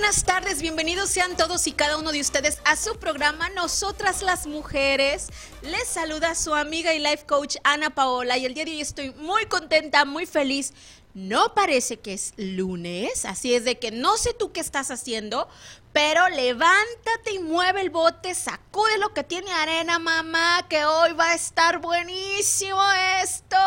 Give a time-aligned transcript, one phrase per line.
[0.00, 0.62] Buenas tardes.
[0.62, 5.26] Bienvenidos sean todos y cada uno de ustedes a su programa Nosotras las Mujeres.
[5.60, 9.10] Les saluda su amiga y life coach Ana Paola y el día de hoy estoy
[9.10, 10.72] muy contenta, muy feliz.
[11.12, 15.48] No parece que es lunes, así es de que no sé tú qué estás haciendo,
[15.92, 21.32] pero levántate y mueve el bote, sacude lo que tiene arena, mamá, que hoy va
[21.32, 22.80] a estar buenísimo
[23.22, 23.58] esto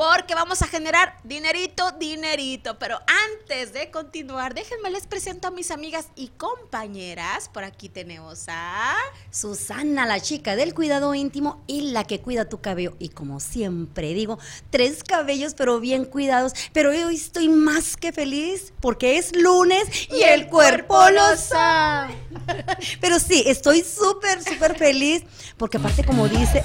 [0.00, 2.78] porque vamos a generar dinerito, dinerito.
[2.78, 2.98] Pero
[3.34, 7.50] antes de continuar, déjenme les presento a mis amigas y compañeras.
[7.50, 8.94] Por aquí tenemos a
[9.30, 12.96] Susana, la chica del cuidado íntimo y la que cuida tu cabello.
[12.98, 14.38] Y como siempre digo,
[14.70, 16.54] tres cabellos pero bien cuidados.
[16.72, 22.14] Pero hoy estoy más que feliz porque es lunes y, el, cuerpo, cuerpo lo sabe.
[23.02, 25.24] pero sí, estoy súper, súper feliz
[25.58, 26.64] porque aparte como dice...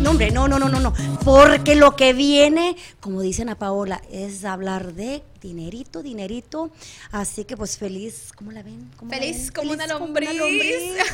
[0.00, 0.94] No, hombre, no, no, no, no, no.
[1.24, 6.70] Porque lo que viene, como dicen a Paola, es hablar de dinerito, dinerito.
[7.12, 8.90] Así que pues feliz, ¿cómo la ven?
[8.96, 9.52] ¿Cómo feliz, la ven?
[9.52, 10.28] Como, feliz una lombriz.
[10.30, 11.06] Como una lombriz.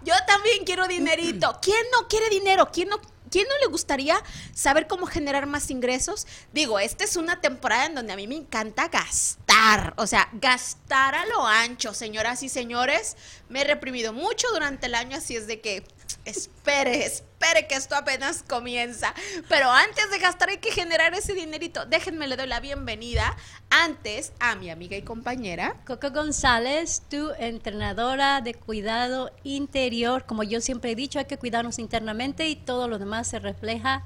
[0.04, 1.58] Yo también quiero dinerito.
[1.60, 2.70] ¿Quién no quiere dinero?
[2.72, 2.98] ¿Quién no
[3.30, 4.20] ¿Quién no le gustaría
[4.54, 6.26] saber cómo generar más ingresos?
[6.52, 11.14] Digo, esta es una temporada en donde a mí me encanta gastar, o sea, gastar
[11.14, 13.16] a lo ancho, señoras y señores.
[13.48, 15.84] Me he reprimido mucho durante el año, así es de que
[16.24, 19.14] espere, espere que esto apenas comienza.
[19.48, 21.86] Pero antes de gastar hay que generar ese dinerito.
[21.86, 23.36] Déjenme le doy la bienvenida
[23.70, 30.24] antes a mi amiga y compañera Coco González, tu entrenadora de cuidado interior.
[30.26, 34.04] Como yo siempre he dicho, hay que cuidarnos internamente y todo lo demás se refleja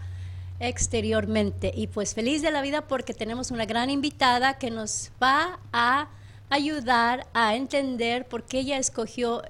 [0.60, 1.72] exteriormente.
[1.74, 6.08] Y pues feliz de la vida porque tenemos una gran invitada que nos va a
[6.50, 9.42] ayudar a entender por qué ella escogió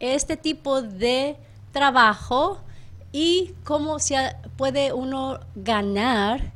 [0.00, 1.36] este tipo de
[1.74, 2.58] trabajo
[3.12, 6.52] y cómo se puede uno ganar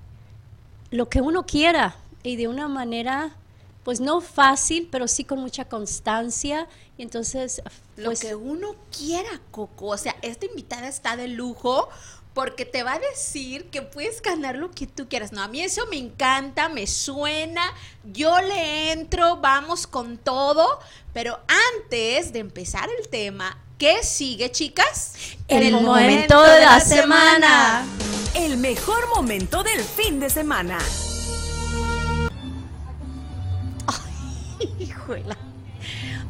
[0.91, 3.37] lo que uno quiera y de una manera
[3.85, 6.69] pues no fácil, pero sí con mucha constancia.
[6.97, 7.63] Y entonces
[7.97, 11.89] pues, lo que uno quiera, Coco, o sea, esta invitada está de lujo
[12.35, 15.33] porque te va a decir que puedes ganar lo que tú quieras.
[15.33, 17.63] No, a mí eso me encanta, me suena,
[18.05, 20.79] yo le entro, vamos con todo,
[21.13, 21.39] pero
[21.77, 25.13] antes de empezar el tema, ¿Qué sigue, chicas?
[25.47, 27.31] El, el momento, momento, de la, semana.
[27.31, 27.87] semana.
[28.35, 30.79] El mejor momento del fin de semana.
[33.87, 35.37] Ay, hijuela.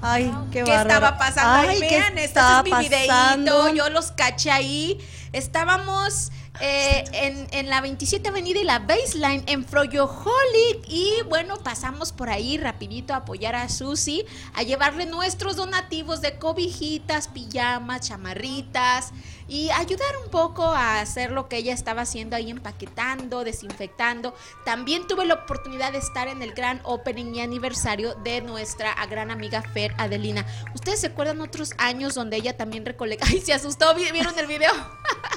[0.03, 1.71] Ay, qué ¿Qué estaba pasando?
[1.71, 4.99] Ay, vean, este es mi videíto, yo los caché ahí.
[5.33, 6.31] Estábamos
[6.61, 7.05] eh,
[7.53, 10.89] en, la 27 Avenida y la Baseline en Froyoholic.
[10.89, 14.25] Y bueno, pasamos por ahí rapidito a apoyar a Susi,
[14.55, 19.13] a llevarle nuestros donativos de cobijitas, pijamas, chamarritas
[19.49, 24.35] y ayudar un poco a hacer lo que ella estaba haciendo ahí empaquetando, desinfectando.
[24.65, 29.31] También tuve la oportunidad de estar en el gran opening y aniversario de nuestra gran
[29.31, 30.47] amiga Fer Adelina.
[30.75, 33.27] ¿Ustedes se acuerdan otros años donde ella también recolecta?
[33.29, 34.73] Ay, se asustó, ¿vieron el video?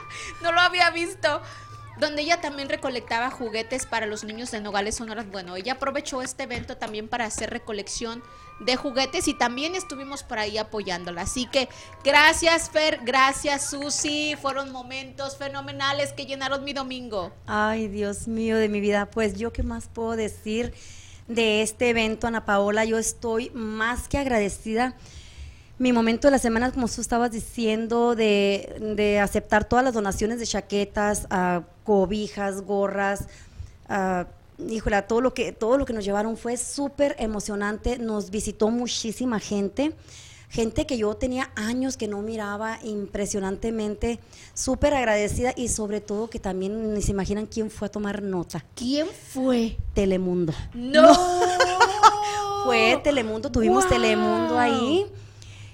[0.44, 1.42] no lo había visto
[2.00, 5.30] donde ella también recolectaba juguetes para los niños de Nogales Sonoras.
[5.30, 8.24] Bueno, ella aprovechó este evento también para hacer recolección
[8.60, 11.24] de juguetes y también estuvimos por ahí apoyándola.
[11.24, 11.70] Así que
[12.04, 17.32] gracias Fer, gracias Susi, fueron momentos fenomenales que llenaron mi domingo.
[17.46, 20.74] Ay, Dios mío de mi vida, pues yo qué más puedo decir
[21.28, 24.96] de este evento, Ana Paola, yo estoy más que agradecida
[25.82, 30.38] mi momento de la semana, como tú estabas diciendo, de, de aceptar todas las donaciones
[30.38, 33.26] de chaquetas, uh, cobijas, gorras,
[33.90, 34.26] uh,
[34.70, 37.98] híjole, todo lo que, todo lo que nos llevaron fue súper emocionante.
[37.98, 39.96] Nos visitó muchísima gente.
[40.50, 44.20] Gente que yo tenía años que no miraba impresionantemente,
[44.54, 48.64] súper agradecida y sobre todo que también ni se imaginan quién fue a tomar nota.
[48.76, 49.78] ¿Quién fue?
[49.96, 50.54] Telemundo.
[50.76, 51.12] No.
[52.66, 53.94] fue Telemundo, tuvimos wow.
[53.94, 55.08] Telemundo ahí.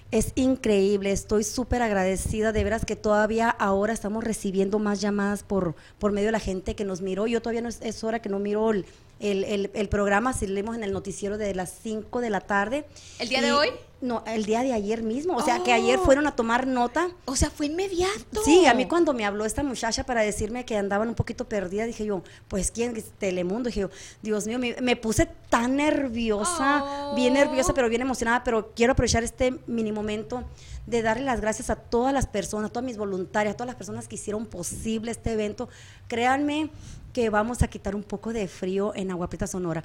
[0.10, 5.76] Es increíble, estoy súper agradecida, de veras que todavía ahora estamos recibiendo más llamadas por,
[6.00, 7.28] por medio de la gente que nos miró.
[7.28, 8.86] Yo todavía no es, es hora que no miro el,
[9.20, 12.86] el, el, el programa, salimos en el noticiero de las 5 de la tarde.
[13.20, 13.70] ¿El día de hoy?
[14.00, 15.36] No, el día de ayer mismo.
[15.36, 16.04] O sea, que ayer oh.
[16.04, 17.10] fueron a tomar nota.
[17.26, 18.44] O sea, fue inmediato.
[18.46, 21.86] Sí, a mí cuando me habló esta muchacha para decirme que andaban un poquito perdida,
[21.86, 22.94] dije yo, pues ¿quién?
[23.18, 23.70] Telemundo.
[23.70, 23.90] Dije yo,
[24.22, 28.44] Dios mío, me, puse tan nerviosa, bien nerviosa, pero bien emocionada.
[28.44, 30.44] Pero quiero aprovechar este mini momento
[30.86, 33.76] de darle las gracias a todas las personas, a todas mis voluntarias, a todas las
[33.76, 35.70] personas que hicieron posible este evento.
[36.08, 36.70] Créanme
[37.14, 39.84] que vamos a quitar un poco de frío en Agua Prieta Sonora.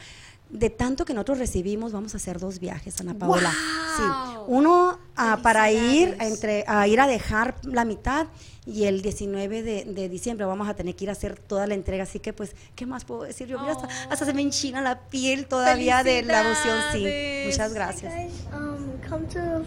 [0.52, 3.50] De tanto que nosotros recibimos, vamos a hacer dos viajes, Ana Paola.
[3.50, 4.02] Sí.
[4.48, 8.26] Uno ah, para ir a, entre, a ir a dejar la mitad
[8.66, 12.02] y el 19 de, diciembre vamos a tener que ir a hacer toda la entrega.
[12.04, 13.48] Así que, pues, ¿qué más puedo decir?
[13.48, 13.76] Yo, mira,
[14.10, 16.78] hasta, se me enchina la piel todavía de la emoción.
[16.92, 17.06] Sí,
[17.46, 18.12] muchas gracias.
[18.52, 19.64] Um, come to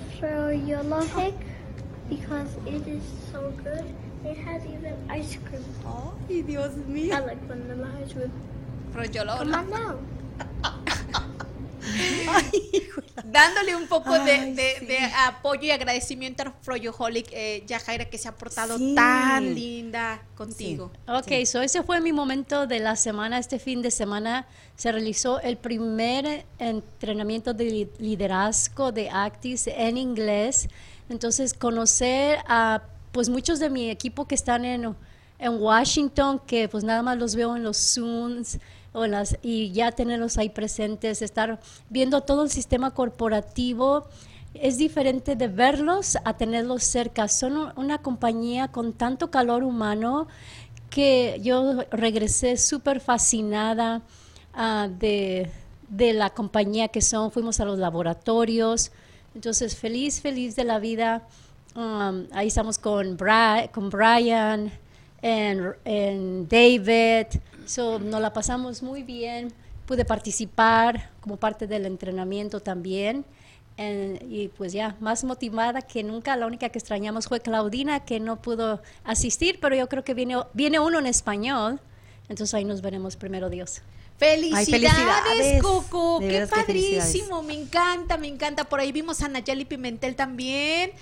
[2.09, 3.85] because it is so good.
[4.23, 5.63] It has even ice cream.
[6.29, 7.13] Ay, Dios mío.
[7.13, 8.31] I like vanilla ice cream.
[8.93, 9.99] Pero yo lo Come on now.
[13.23, 18.77] Dándole un poco de, apoyo y agradecimiento a Froyoholic, eh, Yajaira, que se ha portado
[18.93, 20.91] tan linda contigo.
[21.07, 23.37] Ok, so ese fue mi momento de la semana.
[23.37, 30.69] Este fin de semana se realizó el primer entrenamiento de liderazgo de Actis en inglés.
[31.09, 34.95] Entonces, conocer a pues muchos de mi equipo que están en,
[35.39, 38.59] en Washington, que pues nada más los veo en los Zooms
[39.41, 41.59] y ya tenerlos ahí presentes, estar
[41.89, 44.07] viendo todo el sistema corporativo,
[44.53, 47.27] es diferente de verlos a tenerlos cerca.
[47.27, 50.27] Son una compañía con tanto calor humano
[50.89, 54.01] que yo regresé súper fascinada
[54.57, 55.51] uh, de,
[56.13, 57.31] la compañía que son.
[57.31, 58.91] Fuimos a los laboratorios.
[59.33, 61.27] Entonces, feliz, feliz de la vida.
[61.75, 63.17] Um, ahí estamos con,
[63.73, 64.71] con Brian
[65.21, 67.27] en David.
[67.65, 69.51] So, nos la pasamos muy bien.
[69.85, 73.25] Pude participar como parte del entrenamiento también.
[73.77, 76.35] y pues ya, más motivada que nunca.
[76.37, 80.37] La única que extrañamos fue Claudina, que no pudo asistir, pero yo creo que viene,
[80.53, 81.79] viene uno en español.
[82.29, 83.81] Entonces ahí nos veremos primero Dios.
[84.17, 88.63] Felicidades, Coco, qué padrísimo, me encanta, me encanta.
[88.63, 90.93] Por ahí vimos a Nayeli Pimentel también.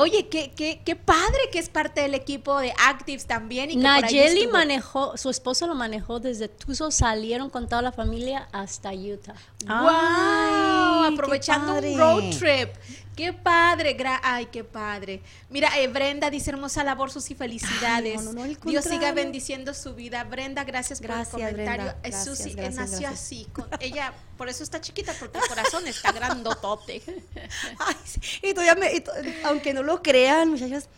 [0.00, 3.70] Oye, qué, qué, qué padre que es parte del equipo de Actives también.
[3.70, 8.92] Y Nayeli manejó, su esposo lo manejó desde Tucson, salieron con toda la familia hasta
[8.92, 9.34] Utah.
[9.66, 11.14] ¡Wow!
[11.14, 12.70] Aprovechando un road trip.
[13.16, 15.22] Qué padre, ay, qué padre.
[15.48, 18.20] Mira, eh, Brenda dice hermosa labor, sus y felicidades.
[18.64, 20.24] Dios siga bendiciendo su vida.
[20.24, 21.94] Brenda, gracias, por el comentario.
[22.24, 27.02] Susi eh, nació así, con, ella, por eso está chiquita, porque el corazón está grandotote.
[27.78, 27.96] ay,
[28.42, 29.04] y todavía me,
[29.44, 30.88] aunque no lo crean, muchachos,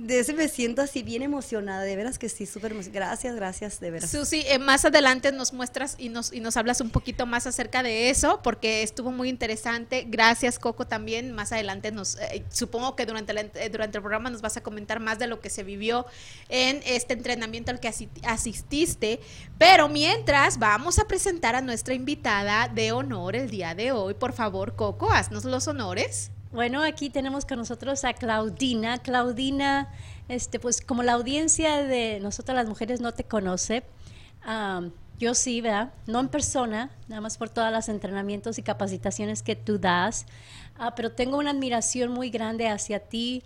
[0.00, 3.90] de ese me siento así bien emocionada, de veras que sí, súper Gracias, gracias, de
[3.90, 4.10] veras.
[4.10, 7.82] Susi, eh, más adelante nos muestras y nos, y nos hablas un poquito más acerca
[7.82, 10.06] de eso, porque estuvo muy interesante.
[10.08, 11.32] Gracias, Coco, también.
[11.32, 15.00] Más adelante nos, eh, supongo que durante, eh, durante el programa nos vas a comentar
[15.00, 16.06] más de lo que se vivió
[16.48, 17.92] en este entrenamiento al que
[18.24, 19.20] asististe.
[19.58, 24.14] Pero mientras, vamos a presentar a nuestra invitada de honor el día de hoy.
[24.14, 26.30] Por favor, Coco, haznos los honores.
[26.52, 28.98] Bueno, aquí tenemos con nosotros a Claudina.
[28.98, 29.88] Claudina,
[30.28, 33.84] este, pues como la audiencia de nosotras las mujeres no te conoce,
[35.20, 35.92] yo sí, ¿verdad?
[36.08, 40.26] No en persona, nada más por todos los entrenamientos y capacitaciones que tú das,
[40.76, 43.44] ah, pero tengo una admiración muy grande hacia ti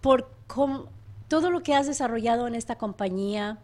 [0.00, 0.28] por
[1.28, 3.58] todo lo que has desarrollado en esta compañía,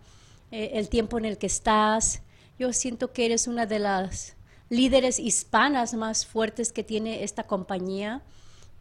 [0.53, 2.23] eh, el tiempo en el que estás.
[2.57, 4.37] Yo siento que eres una de las
[4.73, 8.23] líderes hispanas más fuertes que tiene esta compañía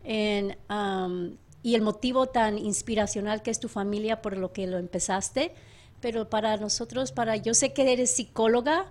[0.04, 5.54] y el motivo tan inspiracional que es tu familia por lo que lo empezaste.
[6.00, 8.90] Pero para nosotros, para yo sé que eres psicóloga,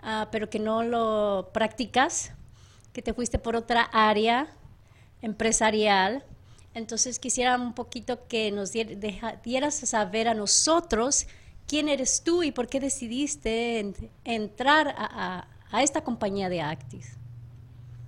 [0.00, 2.32] ah, pero que no lo practicas,
[2.92, 4.48] que te fuiste por otra área
[5.22, 6.24] empresarial.
[6.74, 11.28] Entonces quisiera un poquito que nos dieras a saber a nosotros
[11.68, 13.94] quién eres tú y por qué decidiste
[14.24, 15.48] entrar a, a
[15.80, 17.16] esta compañía de Actis.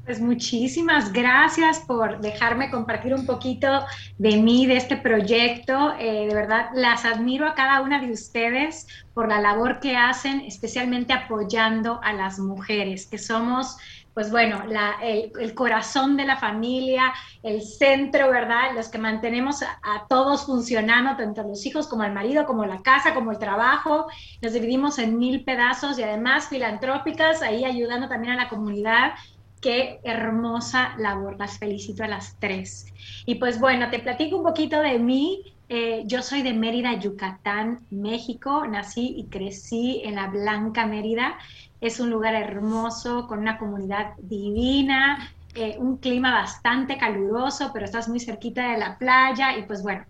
[0.05, 3.87] Pues muchísimas gracias por dejarme compartir un poquito
[4.19, 5.95] de mí, de este proyecto.
[5.99, 10.41] Eh, de verdad, las admiro a cada una de ustedes por la labor que hacen,
[10.41, 13.79] especialmente apoyando a las mujeres, que somos
[14.15, 14.63] pues bueno,
[15.03, 18.73] el, corazón de la familia, el centro, ¿verdad?
[18.75, 23.13] Los que mantenemos a, todos funcionando, tanto los hijos como el marido, como la casa,
[23.13, 24.07] como el trabajo.
[24.41, 29.15] Nos dividimos en mil pedazos y además filantrópicas, ahí ayudando también a la comunidad.
[29.61, 32.87] Qué hermosa labor, las felicito a las tres.
[33.27, 35.54] Y pues bueno, te platico un poquito de mí.
[35.69, 38.67] Eh, yo soy de Mérida, Yucatán, México.
[38.67, 41.39] Nací y crecí en la Blanca Mérida.
[41.81, 48.09] Es un lugar hermoso, con una comunidad divina, eh, un clima bastante caluroso, pero estás
[48.09, 50.05] muy cerquita de la playa y pues bueno,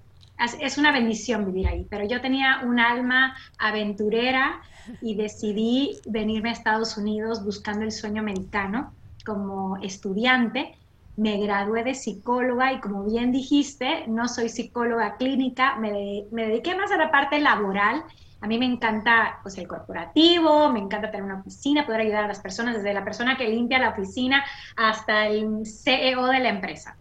[0.61, 1.87] es una bendición vivir ahí.
[1.89, 4.61] Pero yo tenía un alma aventurera
[5.01, 8.93] y decidí venirme a Estados Unidos buscando el sueño americano
[9.25, 10.77] como estudiante
[11.17, 16.91] me gradué de psicóloga y como bien dijiste, no soy psicóloga clínica, me, dediqué más
[16.91, 18.05] a la parte laboral.
[18.41, 22.29] A mí me encanta pues, el corporativo, me encanta tener una oficina, poder ayudar a
[22.29, 24.45] las personas, desde la persona que limpia la oficina
[24.77, 26.97] hasta el CEO de la empresa.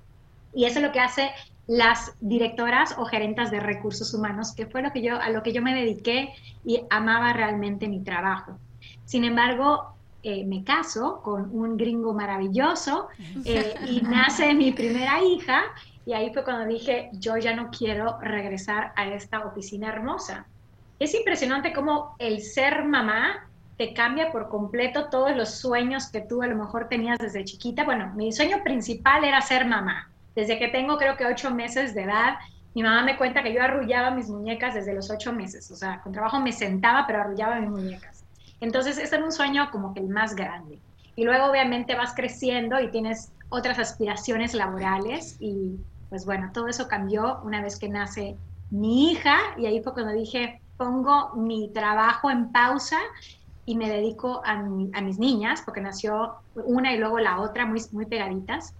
[0.53, 1.31] Y eso es lo que hace
[1.67, 5.53] las directoras o gerentas de recursos humanos, que fue lo que yo, a lo que
[5.53, 8.57] yo me dediqué y amaba realmente mi trabajo.
[9.05, 9.92] Sin embargo,
[10.23, 13.09] eh, me caso con un gringo maravilloso
[13.43, 15.63] eh, y nace mi primera hija
[16.05, 20.45] y ahí fue cuando dije, yo ya no quiero regresar a esta oficina hermosa.
[20.99, 26.41] Es impresionante cómo el ser mamá te cambia por completo todos los sueños que tú
[26.41, 27.83] a lo mejor tenías desde chiquita.
[27.83, 30.09] Bueno, mi sueño principal era ser mamá.
[30.35, 32.35] Desde que tengo creo que ocho meses de edad,
[32.73, 35.69] mi mamá me cuenta que yo arrullaba mis muñecas desde los ocho meses.
[35.71, 38.12] O sea, con trabajo me sentaba, pero arrullaba mis muñecas.
[38.63, 40.79] Entonces, ese era un sueño como que el más grande.
[41.17, 45.77] Y luego obviamente vas creciendo y tienes otras aspiraciones laborales y
[46.07, 48.37] pues bueno, todo eso cambió una vez que nace
[48.69, 52.99] mi hija y ahí fue cuando dije, pongo mi trabajo en pausa
[53.65, 57.81] y me dedico a, a mis niñas, porque nació una y luego la otra muy,
[57.91, 58.73] muy pegaditas.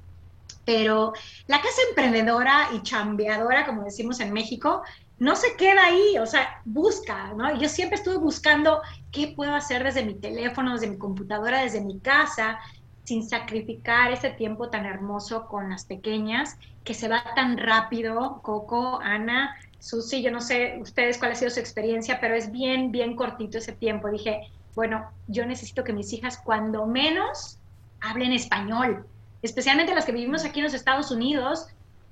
[0.66, 1.12] Pero
[1.48, 4.82] la casa emprendedora y chambeadora, como decimos en México,
[5.20, 7.55] no se queda ahí, o sea, busca, ¿no?
[7.60, 12.00] Yo siempre estuve buscando qué puedo hacer desde mi teléfono, desde mi computadora, desde mi
[12.00, 12.60] casa,
[13.03, 19.00] sin sacrificar ese tiempo tan hermoso con las pequeñas, que se va tan rápido, Coco,
[19.01, 23.15] Ana, Susi, yo no sé ustedes cuál ha sido su experiencia, pero es bien, bien
[23.15, 24.10] cortito ese tiempo.
[24.10, 27.60] Dije, bueno, yo necesito que mis hijas cuando menos
[28.00, 29.05] hablen español,
[29.41, 31.67] especialmente las que vivimos aquí en los Estados Unidos,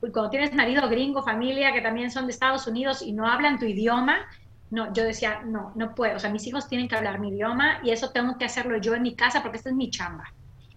[0.10, 3.66] cuando tienes marido gringo, familia que también son de Estados Unidos y no hablan tu
[3.66, 4.18] idioma,
[4.72, 7.80] no, yo decía, no, no puedo, o sea, mis hijos tienen que hablar mi idioma
[7.84, 10.34] y eso tengo que hacerlo yo en mi casa porque esta es mi chamba.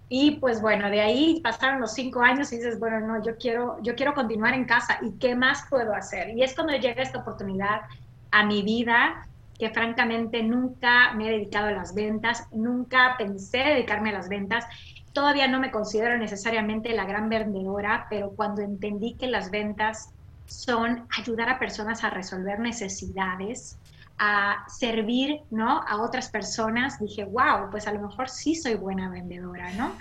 [0.09, 3.79] Y pues bueno, de ahí pasaron los cinco años y dices, bueno, no, yo quiero,
[3.83, 6.37] yo quiero continuar en casa y qué más puedo hacer.
[6.37, 7.83] Y es cuando llega esta oportunidad
[8.31, 9.27] a mi vida
[9.59, 14.67] que francamente nunca me he dedicado a las ventas, nunca pensé dedicarme a las ventas
[15.15, 20.11] Todavía no me considero necesariamente la gran vendedora, pero cuando entendí que las ventas
[20.47, 23.79] son ayudar a personas a resolver necesidades,
[24.19, 25.81] a servir, ¿no?
[25.87, 29.93] A otras personas, dije, wow, pues a lo mejor sí soy buena vendedora, ¿no?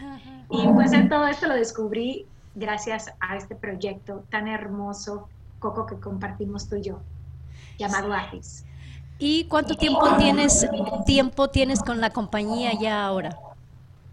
[0.50, 5.30] Y pues en todo esto lo descubrí gracias a este proyecto tan hermoso,
[5.60, 7.00] Coco, que compartimos tú y yo,
[7.78, 8.66] llamado Artis.
[9.18, 10.68] ¿Y cuánto tiempo tienes,
[11.06, 13.38] tiempo tienes con la compañía ya ahora?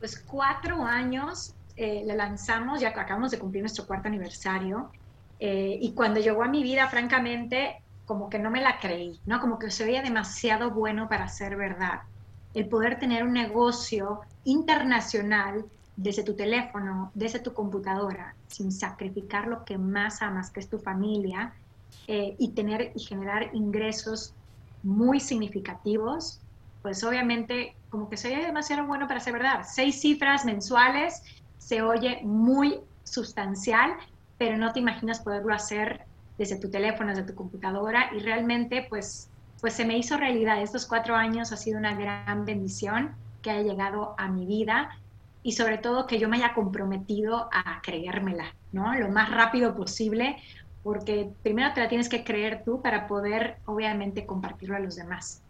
[0.00, 4.90] Pues cuatro años eh, le lanzamos, ya acabamos de cumplir nuestro cuarto aniversario,
[5.38, 9.40] eh, y cuando llegó a mi vida, francamente, como que no me la creí, ¿no?
[9.40, 12.00] Como que se veía demasiado bueno para ser verdad.
[12.52, 15.64] El poder tener un negocio internacional
[15.96, 20.78] desde tu teléfono, desde tu computadora, sin sacrificar lo que más amas, que es tu
[20.78, 21.54] familia,
[22.06, 24.34] eh, y tener y generar ingresos
[24.82, 26.40] muy significativos,
[26.82, 29.66] pues obviamente como que se oye demasiado bueno para ser verdad.
[29.68, 31.22] Seis cifras mensuales
[31.58, 33.92] se oye muy sustancial,
[34.38, 36.06] pero no te imaginas poderlo hacer
[36.38, 39.28] desde tu teléfono, desde tu computadora y realmente pues,
[39.60, 40.62] pues se me hizo realidad.
[40.62, 44.90] Estos cuatro años ha sido una gran bendición que haya llegado a mi vida
[45.42, 48.94] y sobre todo que yo me haya comprometido a creérmela, ¿no?
[48.94, 50.36] Lo más rápido posible,
[50.82, 55.42] porque primero te la tienes que creer tú para poder obviamente compartirlo a los demás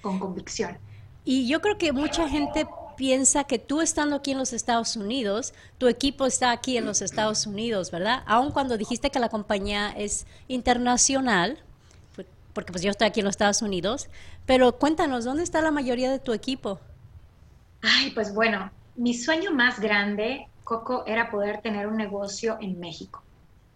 [0.00, 0.78] con convicción.
[1.24, 5.54] Y yo creo que mucha gente piensa que tú estando aquí en los Estados Unidos,
[5.78, 8.22] tu equipo está aquí en los Estados Unidos, ¿verdad?
[8.26, 11.58] Aun cuando dijiste que la compañía es internacional,
[12.52, 14.08] porque pues yo estoy aquí en los Estados Unidos,
[14.46, 16.80] pero cuéntanos, ¿dónde está la mayoría de tu equipo?
[17.82, 23.22] Ay, pues bueno, mi sueño más grande, Coco, era poder tener un negocio en México.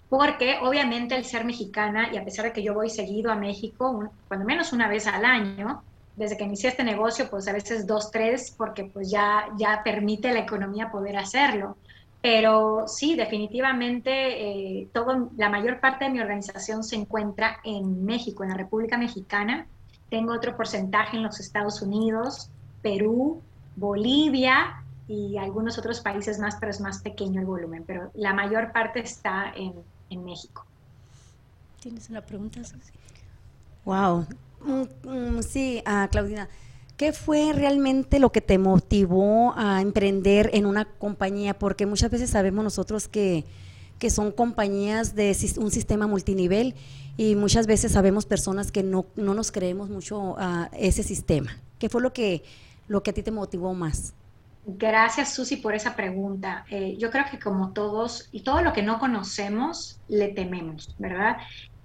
[0.09, 4.11] Porque obviamente el ser mexicana, y a pesar de que yo voy seguido a México,
[4.29, 5.83] cuando menos una vez al año,
[6.17, 10.33] desde que inicié este negocio, pues a veces dos, tres, porque pues ya, ya permite
[10.33, 11.77] la economía poder hacerlo.
[12.23, 18.43] Pero sí, definitivamente eh, todo, la mayor parte de mi organización se encuentra en México,
[18.43, 19.67] en la República Mexicana.
[20.09, 22.51] Tengo otro porcentaje en los Estados Unidos,
[22.83, 23.43] Perú,
[23.77, 27.85] Bolivia y algunos otros países más, pero es más pequeño el volumen.
[27.87, 29.75] Pero la mayor parte está en,
[30.11, 30.65] en México.
[31.81, 32.61] ¿Tienes una pregunta?
[33.85, 34.27] Wow.
[34.61, 36.49] Mm, mm, sí, uh, Claudina.
[36.97, 41.59] ¿Qué fue realmente lo que te motivó a emprender en una compañía?
[41.59, 43.45] Porque muchas veces sabemos nosotros que,
[43.99, 46.75] que son compañías de un sistema multinivel
[47.19, 51.59] y muchas veces sabemos personas que no, no nos creemos mucho a ese sistema.
[51.79, 52.43] ¿Qué fue lo que,
[52.89, 54.15] lo que a ti te motivó más?
[54.67, 56.65] Gracias, Susi, por esa pregunta.
[56.71, 61.37] Eh, yo creo que como todos, y todo lo que no conocemos, le tememos, ¿verdad?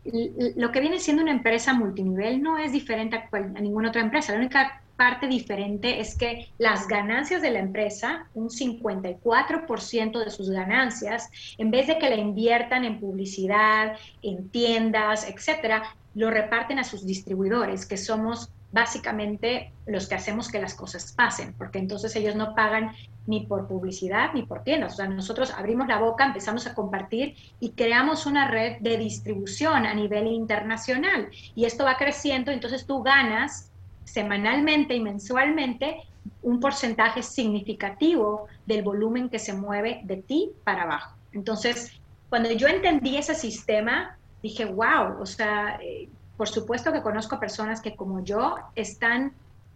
[0.03, 4.33] Lo que viene siendo una empresa multinivel no es diferente a, a ninguna otra empresa.
[4.33, 10.51] La única parte diferente es que las ganancias de la empresa, un 54% de sus
[10.51, 16.83] ganancias, en vez de que la inviertan en publicidad, en tiendas, etcétera, lo reparten a
[16.83, 22.35] sus distribuidores, que somos básicamente los que hacemos que las cosas pasen, porque entonces ellos
[22.35, 22.91] no pagan
[23.27, 24.93] ni por publicidad ni por tiendas.
[24.93, 29.85] O sea, nosotros abrimos la boca, empezamos a compartir y creamos una red de distribución
[29.85, 31.29] a nivel internacional.
[31.55, 33.71] Y esto va creciendo, entonces tú ganas
[34.05, 36.01] semanalmente y mensualmente
[36.41, 41.15] un porcentaje significativo del volumen que se mueve de ti para abajo.
[41.33, 41.93] Entonces,
[42.29, 46.09] cuando yo entendí ese sistema, dije, wow, o sea, eh,
[46.41, 49.31] por supuesto que conozco personas que como yo están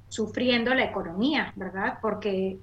[0.09, 1.99] sufriendo la economía, ¿verdad?
[2.01, 2.57] Porque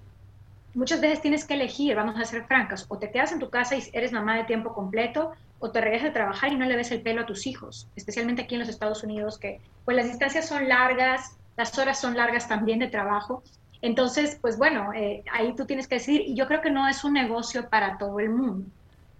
[0.74, 3.76] muchas veces tienes que elegir, vamos a ser francas, o te quedas en tu casa
[3.76, 5.30] y eres mamá de tiempo completo,
[5.60, 8.42] o te regresas a trabajar y no le ves el pelo a tus hijos, especialmente
[8.42, 12.48] aquí en los Estados Unidos, que pues las distancias son largas, las horas son largas
[12.48, 13.44] también de trabajo.
[13.82, 17.04] Entonces, pues bueno, eh, ahí tú tienes que decir, y yo creo que no es
[17.04, 18.66] un negocio para todo el mundo,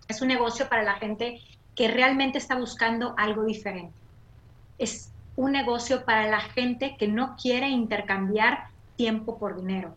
[0.08, 1.40] es un negocio para la gente
[1.76, 4.01] que realmente está buscando algo diferente
[4.82, 8.64] es un negocio para la gente que no quiere intercambiar
[8.96, 9.96] tiempo por dinero.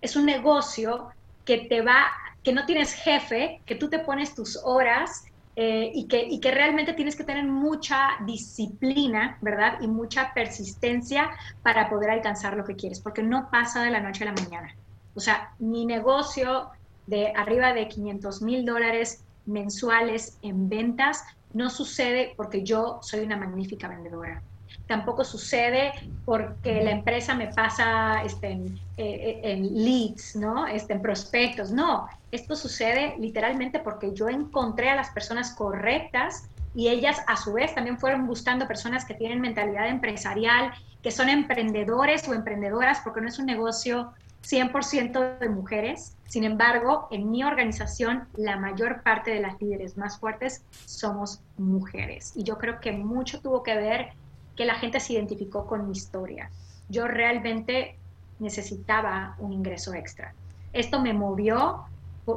[0.00, 1.08] Es un negocio
[1.44, 2.06] que te va,
[2.44, 5.24] que no tienes jefe, que tú te pones tus horas
[5.56, 9.78] eh, y, que, y que realmente tienes que tener mucha disciplina, ¿verdad?
[9.80, 11.30] Y mucha persistencia
[11.62, 14.74] para poder alcanzar lo que quieres, porque no pasa de la noche a la mañana.
[15.14, 16.68] O sea, mi negocio
[17.06, 23.36] de arriba de 500 mil dólares mensuales en ventas no sucede porque yo soy una
[23.36, 24.42] magnífica vendedora.
[24.86, 25.92] Tampoco sucede
[26.24, 28.60] porque la empresa me pasa este,
[28.96, 30.66] eh, en, leads, ¿no?
[30.66, 31.70] Este, en prospectos.
[31.70, 37.52] No, esto sucede literalmente porque yo encontré a las personas correctas y ellas a su
[37.52, 43.20] vez también fueron buscando personas que tienen mentalidad empresarial, que son emprendedores o emprendedoras, porque
[43.20, 46.16] no es un negocio 100% de mujeres.
[46.30, 52.30] Sin embargo, en mi organización, la mayor parte de las líderes más fuertes somos mujeres.
[52.36, 54.10] Y yo creo que mucho tuvo que ver
[54.54, 56.48] que la gente se identificó con mi historia.
[56.88, 57.98] Yo realmente
[58.38, 60.32] necesitaba un ingreso extra.
[60.72, 61.80] Esto me movió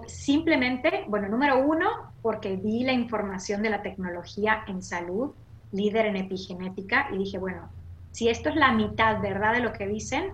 [0.07, 1.87] simplemente, bueno, número uno,
[2.23, 5.35] porque vi la información de la tecnología en salud,
[5.71, 7.69] líder en epigenética, y dije, bueno,
[8.09, 10.33] si esto es la mitad, ¿verdad?, de lo que dicen,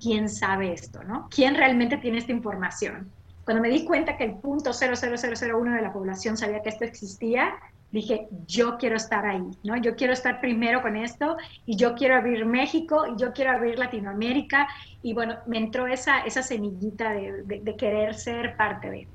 [0.00, 1.28] quién sabe esto, ¿no?
[1.30, 3.10] ¿Quién realmente tiene esta información?
[3.44, 7.54] Cuando me di cuenta que el punto 00001 de la población sabía que esto existía,
[7.90, 9.76] dije, yo quiero estar ahí, ¿no?
[9.78, 13.78] Yo quiero estar primero con esto y yo quiero abrir México y yo quiero abrir
[13.78, 14.68] Latinoamérica
[15.02, 19.08] y bueno, me entró esa, esa semillita de, de querer ser parte de.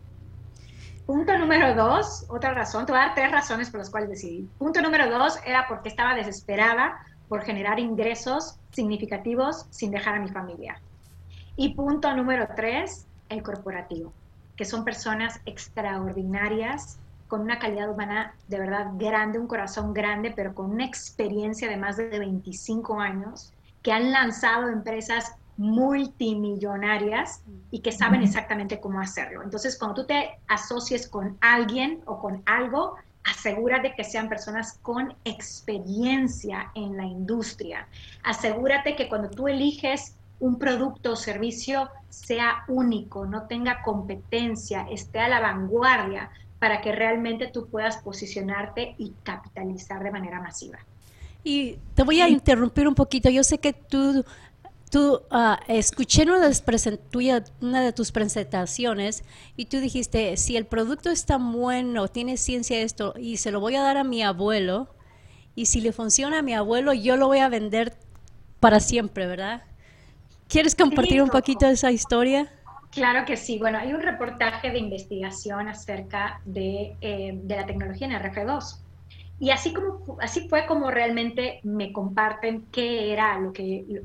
[1.06, 4.50] Punto número dos, otra razón, te voy a dar tres razones por las cuales decidí.
[4.58, 10.30] Punto número dos era porque estaba desesperada por generar ingresos significativos sin dejar a mi
[10.30, 10.80] familia.
[11.56, 14.12] Y punto número tres, el corporativo,
[14.56, 20.54] que son personas extraordinarias, con una calidad humana de verdad grande, un corazón grande, pero
[20.54, 27.92] con una experiencia de más de 25 años, que han lanzado empresas multimillonarias y que
[27.92, 29.44] saben exactamente cómo hacerlo.
[29.44, 35.16] Entonces, cuando tú te asocies con alguien o con algo, asegúrate que sean personas con
[35.24, 37.88] experiencia en la industria.
[38.24, 45.20] Asegúrate que cuando tú eliges un producto o servicio sea único, no tenga competencia, esté
[45.20, 50.80] a la vanguardia para que realmente tú puedas posicionarte y capitalizar de manera masiva.
[51.44, 53.30] Y te voy a interrumpir un poquito.
[53.30, 54.24] Yo sé que tú
[54.94, 59.24] tú uh, escuché una de, una de tus presentaciones
[59.58, 63.60] y tú dijiste, si el producto es tan bueno, tiene ciencia esto, y se lo
[63.60, 64.94] voy a dar a mi abuelo,
[65.56, 67.98] y si le funciona a mi abuelo, yo lo voy a vender
[68.60, 69.64] para siempre, ¿verdad?
[70.48, 72.54] ¿Quieres compartir un poquito de esa historia?
[72.92, 73.58] Claro que sí.
[73.58, 78.78] Bueno, hay un reportaje de investigación acerca de, eh, de la tecnología en RF2.
[79.40, 84.04] Y así, como, así fue como realmente me comparten qué era lo que,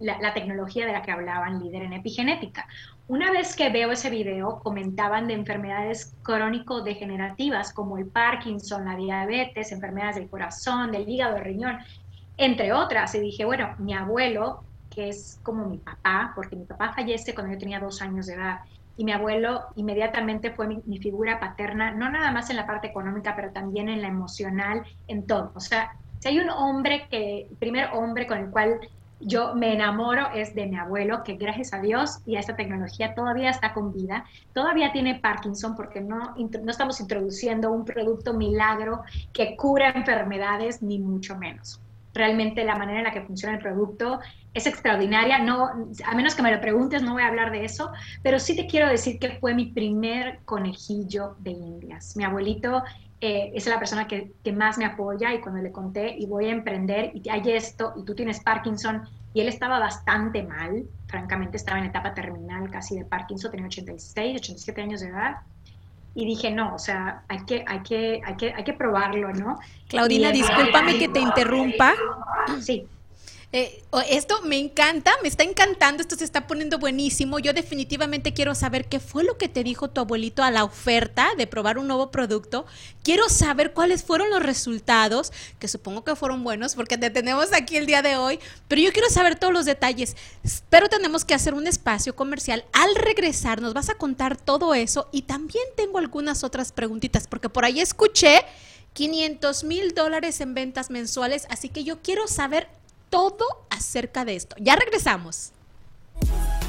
[0.00, 2.66] la, tecnología de la que hablaban líder en epigenética.
[3.08, 9.72] Una vez que veo ese video, comentaban de enfermedades crónico-degenerativas como el Parkinson, la diabetes,
[9.72, 11.78] enfermedades del corazón, del hígado, del riñón,
[12.36, 13.14] entre otras.
[13.14, 17.52] Y dije, bueno, mi abuelo, que es como mi papá, porque mi papá fallece cuando
[17.52, 18.60] yo tenía dos años de edad,
[18.96, 23.34] y mi abuelo inmediatamente fue mi, figura paterna, no nada más en la parte económica,
[23.34, 25.52] pero también en la emocional, en todo.
[25.54, 28.78] O sea, si hay un hombre que, primer hombre con el cual
[29.24, 33.14] yo me enamoro es de mi abuelo, que gracias a Dios y a esta tecnología
[33.14, 39.02] todavía está con vida, todavía tiene Parkinson porque no, no estamos introduciendo un producto milagro
[39.32, 41.80] que cura enfermedades, ni mucho menos
[42.14, 44.20] realmente la manera en la que funciona el producto
[44.54, 45.40] es extraordinaria.
[45.40, 45.68] No,
[46.04, 47.90] a menos que me lo preguntes, no voy a hablar de eso,
[48.22, 52.16] pero sí te quiero decir que fue mi primer conejillo de indias.
[52.16, 52.84] Mi abuelito
[53.26, 56.44] eh, es la persona que, que, más me apoya y cuando le conté y voy
[56.48, 61.56] a emprender y hay esto y tú tienes Parkinson y él estaba bastante mal, francamente
[61.56, 65.36] estaba en etapa terminal casi de Parkinson, tenía 86, 87 años de edad
[66.14, 69.58] y dije, no, o sea, hay que, hay que, hay que, hay que probarlo, ¿no?
[69.88, 71.94] Claudina, discúlpame que te interrumpa.
[72.60, 72.86] Sí.
[73.56, 77.38] Eh, esto me encanta, me está encantando, esto se está poniendo buenísimo.
[77.38, 81.28] Yo definitivamente quiero saber qué fue lo que te dijo tu abuelito a la oferta
[81.38, 82.66] de probar un nuevo producto.
[83.04, 87.76] Quiero saber cuáles fueron los resultados, que supongo que fueron buenos porque te tenemos aquí
[87.76, 90.16] el día de hoy, pero yo quiero saber todos los detalles.
[90.68, 92.64] Pero tenemos que hacer un espacio comercial.
[92.72, 97.48] Al regresar nos vas a contar todo eso y también tengo algunas otras preguntitas porque
[97.48, 98.44] por ahí escuché
[98.94, 102.66] 500 mil dólares en ventas mensuales, así que yo quiero saber
[103.14, 104.56] todo acerca de esto.
[104.58, 105.52] Ya regresamos.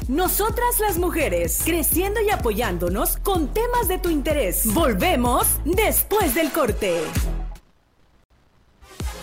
[0.06, 4.72] Nosotras las mujeres, creciendo y apoyándonos con temas de tu interés.
[4.72, 7.00] Volvemos después del corte.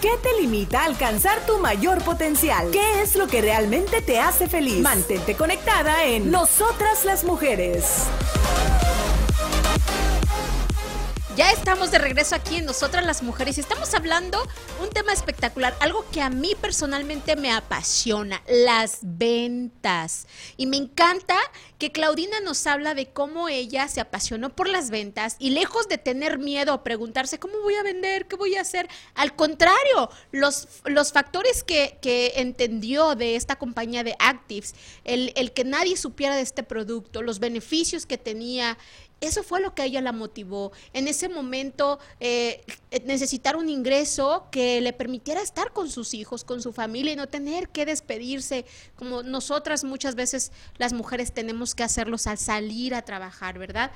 [0.01, 2.69] ¿Qué te limita a alcanzar tu mayor potencial?
[2.71, 4.81] ¿Qué es lo que realmente te hace feliz?
[4.81, 8.03] Mantente conectada en Nosotras las mujeres.
[11.35, 14.47] Ya estamos de regreso aquí en Nosotras las Mujeres y estamos hablando
[14.83, 20.27] un tema espectacular, algo que a mí personalmente me apasiona, las ventas.
[20.57, 21.35] Y me encanta
[21.79, 25.97] que Claudina nos habla de cómo ella se apasionó por las ventas y lejos de
[25.97, 30.67] tener miedo o preguntarse cómo voy a vender, qué voy a hacer, al contrario, los,
[30.85, 36.35] los factores que, que entendió de esta compañía de Actives, el, el que nadie supiera
[36.35, 38.77] de este producto, los beneficios que tenía,
[39.27, 40.71] eso fue lo que a ella la motivó.
[40.93, 42.63] En ese momento, eh,
[43.05, 47.27] necesitar un ingreso que le permitiera estar con sus hijos, con su familia y no
[47.27, 53.03] tener que despedirse, como nosotras muchas veces las mujeres tenemos que hacerlos al salir a
[53.03, 53.91] trabajar, ¿verdad?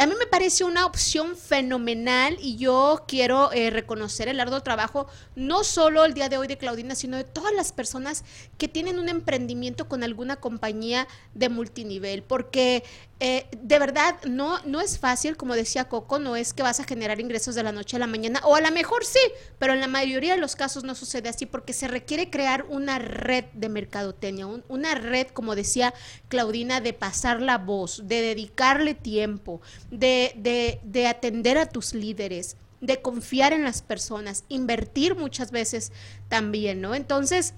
[0.00, 5.08] A mí me parece una opción fenomenal y yo quiero eh, reconocer el arduo trabajo,
[5.34, 8.22] no solo el día de hoy de Claudina, sino de todas las personas
[8.58, 12.84] que tienen un emprendimiento con alguna compañía de multinivel, porque
[13.20, 16.84] eh, de verdad, no, no es fácil, como decía Coco, no es que vas a
[16.84, 19.18] generar ingresos de la noche a la mañana, o a lo mejor sí,
[19.58, 23.00] pero en la mayoría de los casos no sucede así porque se requiere crear una
[23.00, 25.94] red de mercadotecnia, una red, como decía
[26.28, 32.56] Claudina, de pasar la voz, de dedicarle tiempo, de, de, de atender a tus líderes,
[32.80, 35.90] de confiar en las personas, invertir muchas veces
[36.28, 36.94] también, ¿no?
[36.94, 37.54] Entonces,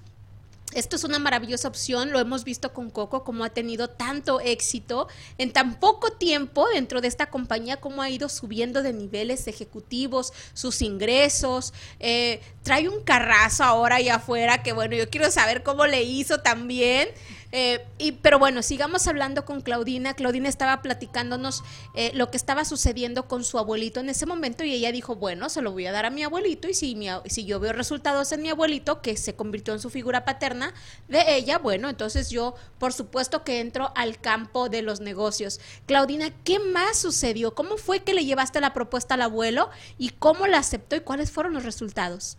[0.75, 5.09] esto es una maravillosa opción, lo hemos visto con Coco, como ha tenido tanto éxito
[5.39, 10.33] en tan poco tiempo dentro de esta compañía, cómo ha ido subiendo de niveles ejecutivos,
[10.55, 15.87] sus ingresos, eh, trae un carrazo ahora allá afuera, que bueno, yo quiero saber cómo
[15.87, 17.09] le hizo también.
[17.53, 20.15] Eh, y, pero bueno, sigamos hablando con Claudina.
[20.15, 21.63] Claudina estaba platicándonos
[21.95, 25.49] eh, lo que estaba sucediendo con su abuelito en ese momento y ella dijo, bueno,
[25.49, 28.33] se lo voy a dar a mi abuelito y si, mi, si yo veo resultados
[28.33, 30.75] en mi abuelito, que se convirtió en su figura paterna
[31.09, 35.61] de ella, bueno, entonces yo por supuesto que entro al campo de los negocios.
[35.87, 37.55] Claudina, ¿qué más sucedió?
[37.55, 41.31] ¿Cómo fue que le llevaste la propuesta al abuelo y cómo la aceptó y cuáles
[41.31, 42.39] fueron los resultados?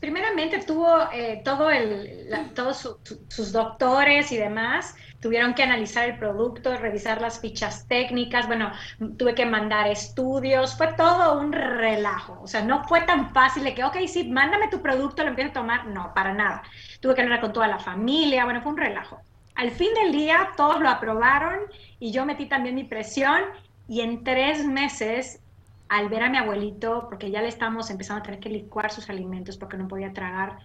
[0.00, 2.96] Primeramente tuvo eh, todo el, todos
[3.28, 8.70] sus doctores y demás tuvieron que analizar el producto, revisar las fichas técnicas, bueno,
[9.16, 13.74] tuve que mandar estudios, fue todo un relajo, o sea, no fue tan fácil de
[13.74, 16.62] que, ok, sí, mándame tu producto, lo empiezo a tomar, no, para nada.
[17.00, 19.20] Tuve que hablar con toda la familia, bueno, fue un relajo.
[19.54, 21.58] Al fin del día, todos lo aprobaron
[21.98, 23.42] y yo metí también mi presión
[23.88, 25.40] y en tres meses
[25.88, 29.08] al ver a mi abuelito, porque ya le estamos empezando a tener que licuar sus
[29.10, 30.58] alimentos porque no podía tragar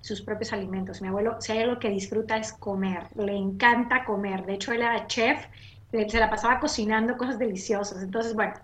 [0.00, 1.00] sus propios alimentos.
[1.00, 4.44] Mi abuelo, si hay algo que disfruta es comer, le encanta comer.
[4.44, 5.46] De hecho, él era chef,
[5.90, 8.02] se la pasaba cocinando cosas deliciosas.
[8.02, 8.54] Entonces, bueno,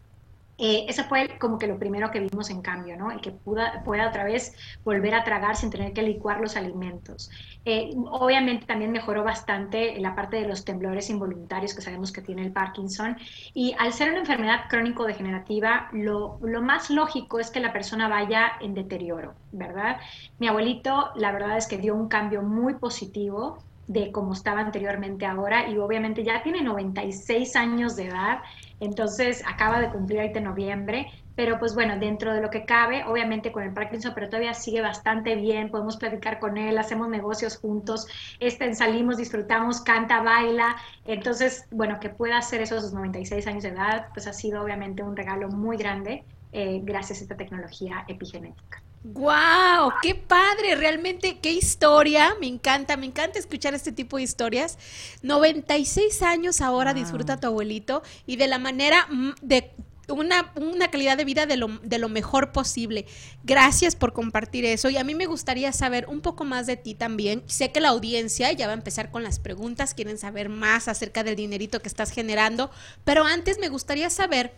[0.63, 3.11] Eh, eso fue como que lo primero que vimos en cambio, ¿no?
[3.11, 7.31] El que pueda, pueda otra vez volver a tragar sin tener que licuar los alimentos.
[7.65, 12.43] Eh, obviamente también mejoró bastante la parte de los temblores involuntarios que sabemos que tiene
[12.43, 13.17] el Parkinson.
[13.55, 18.53] Y al ser una enfermedad crónico-degenerativa, lo, lo más lógico es que la persona vaya
[18.61, 19.97] en deterioro, ¿verdad?
[20.39, 25.27] Mi abuelito, la verdad es que dio un cambio muy positivo de cómo estaba anteriormente
[25.27, 28.39] ahora y obviamente ya tiene 96 años de edad,
[28.81, 33.05] entonces acaba de cumplir ahorita en noviembre, pero pues bueno, dentro de lo que cabe,
[33.05, 37.57] obviamente con el Parkinson, pero todavía sigue bastante bien, podemos platicar con él, hacemos negocios
[37.57, 38.07] juntos,
[38.41, 43.63] este, salimos, disfrutamos, canta, baila, entonces bueno, que pueda hacer eso a sus 96 años
[43.63, 48.05] de edad, pues ha sido obviamente un regalo muy grande eh, gracias a esta tecnología
[48.09, 48.83] epigenética.
[49.03, 49.93] ¡Wow!
[50.03, 50.75] ¡Qué padre!
[50.75, 52.35] Realmente, qué historia.
[52.39, 54.79] Me encanta, me encanta escuchar este tipo de historias.
[55.23, 59.09] 96 años ahora disfruta tu abuelito y de la manera
[59.41, 59.71] de
[60.09, 63.07] una, una, calidad de vida de lo, de lo mejor posible.
[63.43, 64.91] Gracias por compartir eso.
[64.91, 67.43] Y a mí me gustaría saber un poco más de ti también.
[67.47, 71.25] Sé que la audiencia ya va a empezar con las preguntas, quieren saber más acerca
[71.25, 72.71] del dinerito que estás generando,
[73.05, 74.53] pero antes me gustaría saber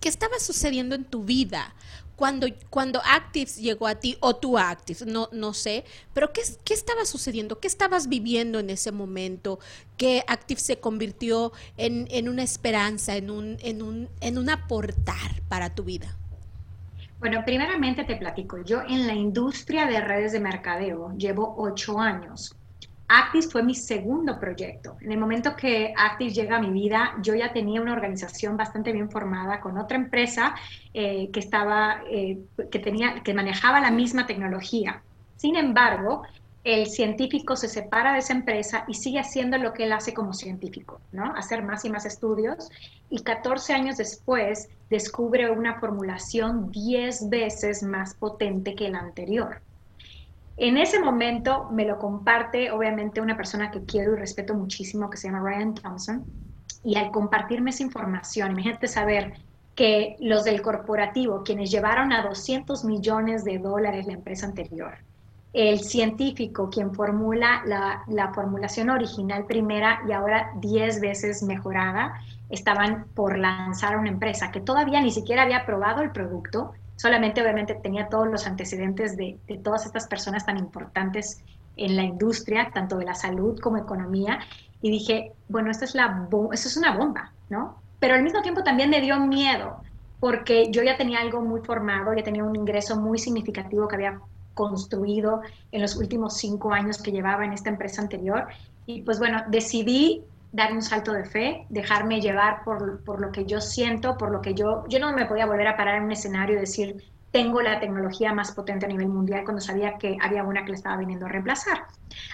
[0.00, 1.74] qué estaba sucediendo en tu vida
[2.18, 6.42] cuando, cuando Actives llegó a ti, o tú a Actives, no, no sé, pero ¿qué,
[6.64, 7.60] ¿qué estaba sucediendo?
[7.60, 9.60] ¿Qué estabas viviendo en ese momento?
[9.96, 15.42] ¿Qué Actives se convirtió en, en una esperanza, en un, en, un, en un aportar
[15.48, 16.16] para tu vida?
[17.20, 22.57] Bueno, primeramente te platico, yo en la industria de redes de mercadeo llevo ocho años.
[23.08, 24.98] Actis fue mi segundo proyecto.
[25.00, 28.92] En el momento que Actis llega a mi vida, yo ya tenía una organización bastante
[28.92, 30.54] bien formada con otra empresa
[30.92, 32.38] eh, que estaba, eh,
[32.70, 35.02] que tenía, que manejaba la misma tecnología.
[35.36, 36.22] Sin embargo,
[36.64, 40.34] el científico se separa de esa empresa y sigue haciendo lo que él hace como
[40.34, 41.32] científico, ¿no?
[41.34, 42.68] Hacer más y más estudios.
[43.08, 49.62] Y 14 años después descubre una formulación 10 veces más potente que la anterior.
[50.58, 55.16] En ese momento me lo comparte, obviamente, una persona que quiero y respeto muchísimo, que
[55.16, 56.26] se llama Ryan Thompson,
[56.82, 59.34] y al compartirme esa información, imagínate saber
[59.76, 64.98] que los del corporativo, quienes llevaron a 200 millones de dólares la empresa anterior,
[65.52, 73.06] el científico, quien formula la, la formulación original primera y ahora 10 veces mejorada, estaban
[73.14, 78.08] por lanzar una empresa que todavía ni siquiera había probado el producto, solamente obviamente tenía
[78.08, 81.42] todos los antecedentes de, todas estas personas tan importantes
[81.76, 84.40] en la industria, tanto de la salud como economía,
[84.82, 87.80] y dije, bueno, esto es, la esto es una bomba, ¿no?
[88.00, 89.80] Pero al mismo tiempo también me dio miedo,
[90.18, 94.20] porque yo ya tenía algo muy formado, ya tenía un ingreso muy significativo que había
[94.54, 98.48] construido en los últimos cinco años que llevaba en esta empresa anterior.
[98.86, 103.44] Y pues bueno, decidí dar un salto de fe, dejarme llevar por, por, lo que
[103.44, 106.12] yo siento, por lo que yo, yo no me podía volver a parar en un
[106.12, 110.44] escenario y decir, tengo la tecnología más potente a nivel mundial cuando sabía que había
[110.44, 111.82] una que le estaba viniendo a reemplazar.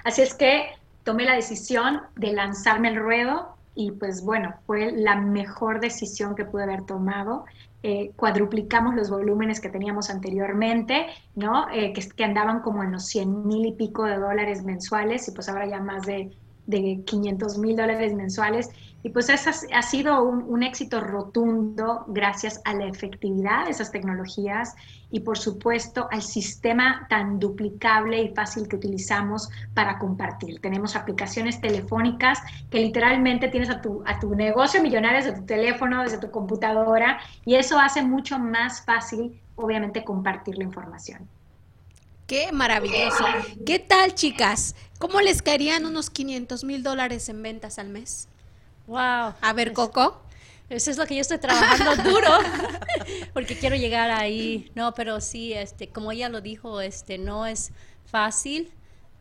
[0.04, 0.66] Así es que
[1.02, 6.44] tomé la decisión de lanzarme el ruedo y pues bueno, fue la mejor decisión que
[6.44, 7.44] pude haber tomado.
[7.82, 11.66] Eh, cuadruplicamos los volúmenes que teníamos anteriormente, ¿no?
[11.70, 15.32] Eh, que, que, andaban como en los 100 mil y pico de dólares mensuales y
[15.32, 16.30] pues ahora ya más de
[16.66, 18.70] de 500 mil dólares mensuales.
[19.02, 24.74] Y pues eso ha sido un, éxito rotundo gracias a la efectividad de esas tecnologías
[25.10, 30.58] y por supuesto al sistema tan duplicable y fácil que utilizamos para compartir.
[30.60, 32.38] Tenemos aplicaciones telefónicas
[32.70, 37.20] que literalmente tienes a tu, a tu negocio millonario desde tu teléfono, desde tu computadora
[37.44, 41.28] y eso hace mucho más fácil obviamente compartir la información.
[42.26, 43.24] Qué maravilloso.
[43.66, 44.74] ¿Qué tal, chicas?
[44.98, 48.28] ¿Cómo les caerían unos 500 mil dólares en ventas al mes?
[48.86, 49.34] Wow.
[49.40, 50.22] A ver, Coco.
[50.70, 52.30] Eso es lo que yo estoy trabajando duro,
[53.34, 54.70] porque quiero llegar ahí.
[54.74, 57.72] No, pero sí, este, como ella lo dijo, este, no es
[58.06, 58.72] fácil,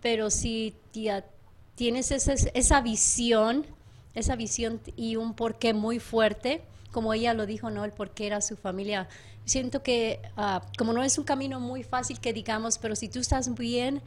[0.01, 0.73] pero si
[1.75, 3.65] tienes esa, esa visión,
[4.15, 6.61] esa visión y un porqué muy fuerte,
[6.91, 7.83] como ella lo dijo, ¿no?
[7.83, 9.09] El porqué era su familia
[9.45, 13.19] siento que ah, como no es un camino muy fácil que digamos, pero si tú
[13.19, 14.01] estás bien,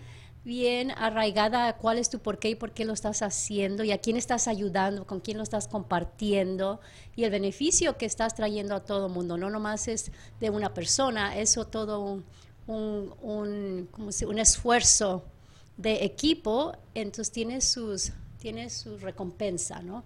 [0.44, 4.16] bien arraigada cuál es tu porqué y por qué lo estás haciendo y a quién
[4.16, 6.80] estás ayudando, con quién lo estás compartiendo
[7.16, 10.72] y el beneficio que estás trayendo a todo el mundo, no nomás es de una
[10.72, 12.24] persona, eso todo un,
[12.66, 15.24] un, un, un esfuerzo
[15.76, 20.04] de equipo, entonces tiene sus, tiene su recompensa, ¿no?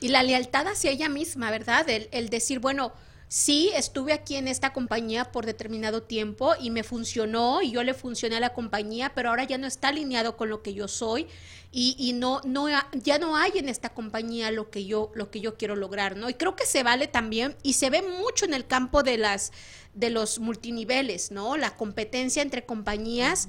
[0.00, 1.86] Y la lealtad hacia ella misma, ¿verdad?
[1.88, 2.92] El decir, bueno,
[3.28, 7.94] sí, estuve aquí en esta compañía por determinado tiempo y me funcionó y yo le
[7.94, 11.26] funcioné a la compañía, pero ahora ya no está alineado con lo que yo soy
[11.72, 15.40] y, y no, no, ya no hay en esta compañía lo que yo, lo que
[15.40, 16.30] yo quiero lograr, ¿no?
[16.30, 19.52] Y creo que se vale también y se ve mucho en el campo de las,
[19.94, 21.56] de los multiniveles, ¿no?
[21.56, 23.48] La competencia entre compañías.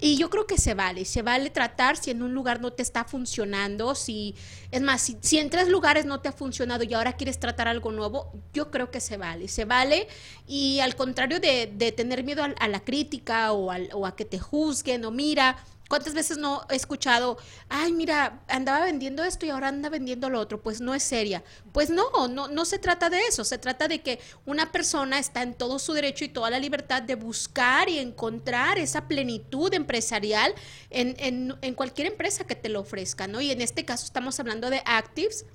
[0.00, 2.82] Y yo creo que se vale, se vale tratar si en un lugar no te
[2.82, 4.34] está funcionando, si,
[4.72, 7.92] es más, si, en tres lugares no te ha funcionado y ahora quieres tratar algo
[7.92, 10.08] nuevo, yo creo que se vale, se vale.
[10.48, 14.38] Y al contrario de, de tener miedo a, la crítica o, o a que te
[14.38, 15.56] juzguen o mira,
[15.94, 20.40] ¿Cuántas veces no he escuchado, ay, mira, andaba vendiendo esto y ahora anda vendiendo lo
[20.40, 20.60] otro?
[20.60, 21.44] Pues no es seria.
[21.70, 23.44] Pues no, no, no se trata de eso.
[23.44, 27.00] Se trata de que una persona está en todo su derecho y toda la libertad
[27.00, 30.52] de buscar y encontrar esa plenitud empresarial
[30.90, 33.40] en, en, en cualquier empresa que te lo ofrezca, ¿no?
[33.40, 35.46] Y en este caso estamos hablando de Actives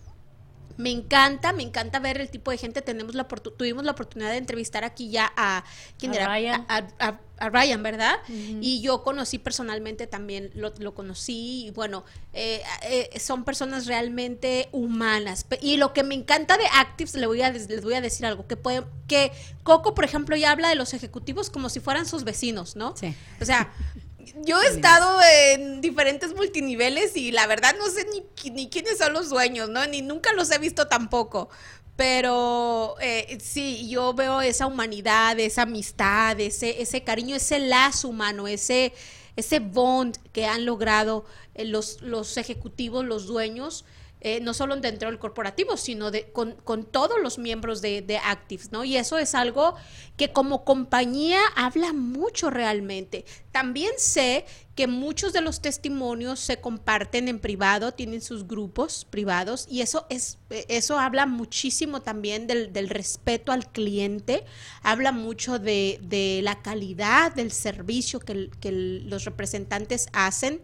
[0.80, 2.82] me encanta, me encanta ver el tipo de gente.
[2.82, 5.66] Tenemos la tuvimos la oportunidad de entrevistar aquí ya a
[5.98, 6.28] ¿quién era?
[6.28, 6.66] Ryan.
[6.70, 8.16] A, Ryan, ¿verdad?
[8.30, 15.46] Y yo conocí personalmente también, lo, conocí y bueno, eh, eh, son personas realmente humanas.
[15.62, 18.48] Y lo que me encanta de Actives, les voy a, les voy a decir algo,
[18.48, 22.24] que puede, que Coco, por ejemplo, ya habla de los ejecutivos como si fueran sus
[22.24, 22.96] vecinos, ¿no?
[22.96, 23.14] Sí.
[23.42, 23.72] O sea,
[24.44, 25.20] yo he estado
[25.54, 29.86] en diferentes multiniveles y la verdad no sé ni, ni quiénes son los dueños, ¿no?
[29.88, 31.50] Ni nunca los he visto tampoco.
[31.96, 38.48] Pero eh, sí, yo veo esa humanidad, esa amistad, ese, ese cariño, ese lazo humano,
[38.48, 38.94] ese,
[39.36, 43.84] ese bond que han logrado eh, los, los ejecutivos, los dueños.
[44.22, 48.18] Eh, no solo dentro del corporativo, sino de, con, con todos los miembros de, de,
[48.18, 48.84] Actives, ¿no?
[48.84, 49.76] Y eso es algo
[50.18, 53.24] que como compañía habla mucho realmente.
[53.54, 59.66] También sé que muchos de los testimonios se comparten en privado, tienen sus grupos privados
[59.70, 64.44] y eso es eso habla muchísimo también del, del respeto al cliente,
[64.82, 70.62] habla mucho de, de la calidad del servicio que, que los representantes hacen.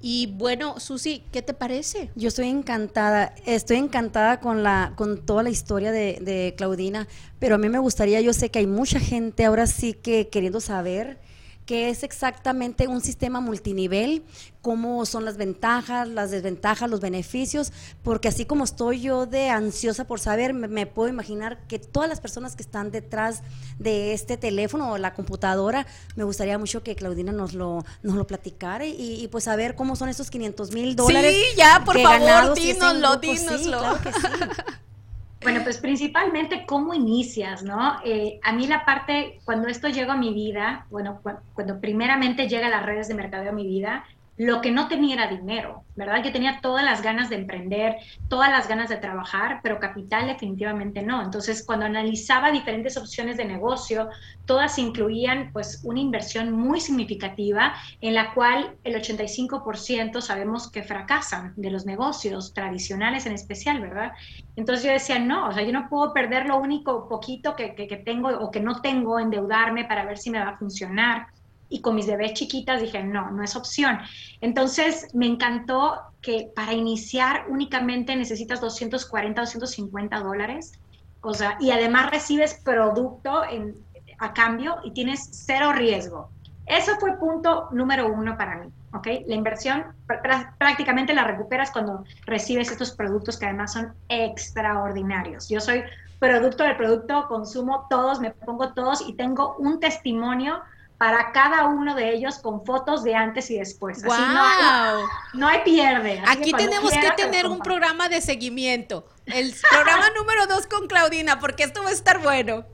[0.00, 2.10] Y bueno, Susi, ¿qué te parece?
[2.14, 7.08] Yo estoy encantada, estoy encantada con la, con toda la historia de, de Claudina,
[7.40, 10.60] pero a mí me gustaría, yo sé que hay mucha gente ahora sí que queriendo
[10.60, 11.18] saber
[11.66, 14.22] qué es exactamente un sistema multinivel,
[14.68, 20.06] cómo son las ventajas, las desventajas, los beneficios, porque así como estoy yo de ansiosa
[20.06, 23.42] por saber, me, puedo imaginar que todas las personas que están detrás
[23.78, 28.26] de este teléfono o la computadora, me gustaría mucho que Claudina nos lo, nos lo
[28.26, 31.34] platicara y, pues saber cómo son esos 500 mil dólares.
[31.34, 33.78] Sí, ya, por favor, dínoslo, dínoslo.
[33.78, 34.18] claro que sí.
[35.40, 38.00] Bueno, pues principalmente cómo inicias, ¿no?
[38.04, 41.20] Eh, a mí la parte, cuando esto llega a mi vida, bueno,
[41.54, 44.04] cuando primeramente llega a las redes de mercadeo a mi vida,
[44.38, 46.22] lo que no tenía era dinero, ¿verdad?
[46.22, 47.96] Yo tenía todas las ganas de emprender,
[48.28, 51.20] todas las ganas de trabajar, pero capital definitivamente no.
[51.22, 54.08] Entonces, cuando analizaba diferentes opciones de negocio,
[54.44, 61.52] todas incluían pues una inversión muy significativa en la cual el 85% sabemos que fracasan
[61.56, 64.12] de los negocios tradicionales en especial, ¿verdad?
[64.54, 67.88] Entonces yo decía, no, o sea, yo no puedo perder lo único poquito que, que,
[67.88, 71.26] que tengo o que no tengo, endeudarme para ver si me va a funcionar
[71.68, 73.98] y con mis bebés chiquitas dije, no, no es opción.
[74.40, 80.72] Entonces me encantó que para iniciar únicamente necesitas 240, 250 dólares,
[81.20, 83.74] o sea, y además recibes producto en,
[84.18, 86.30] a cambio y tienes cero riesgo.
[86.66, 89.06] Eso fue punto número uno para mí, ¿ok?
[89.26, 89.86] La inversión
[90.58, 95.48] prácticamente la recuperas cuando recibes estos productos que además son extraordinarios.
[95.48, 95.82] Yo soy
[96.18, 100.60] producto del producto, consumo todos, me pongo todos y tengo un testimonio
[100.98, 103.98] para cada uno de ellos con fotos de antes y después.
[103.98, 106.20] Así no, hay, no hay pierde.
[106.26, 109.06] Aquí tenemos que tener un programa de seguimiento.
[109.24, 112.66] El programa número dos con Claudina, porque esto va a estar bueno.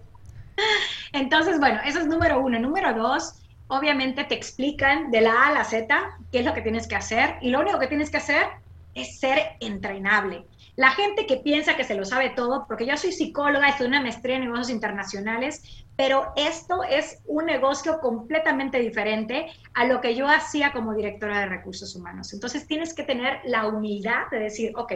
[1.12, 2.58] Entonces, bueno, eso es número uno.
[2.58, 3.34] Número dos,
[3.68, 6.96] obviamente te explican de la A a la Z qué es lo que tienes que
[6.96, 8.46] hacer y lo único que tienes que hacer
[8.94, 10.46] es ser entrenable.
[10.76, 14.00] La gente que piensa que se lo sabe todo, porque yo soy psicóloga, estoy una
[14.00, 20.26] maestría en negocios internacionales, pero esto es un negocio completamente diferente a lo que yo
[20.26, 22.32] hacía como directora de recursos humanos.
[22.32, 24.94] Entonces tienes que tener la humildad de decir, ok,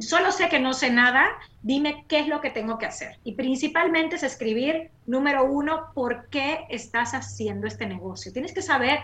[0.00, 1.24] solo sé que no sé nada,
[1.62, 3.18] dime qué es lo que tengo que hacer.
[3.22, 8.32] Y principalmente es escribir, número uno, por qué estás haciendo este negocio.
[8.32, 8.98] Tienes que saber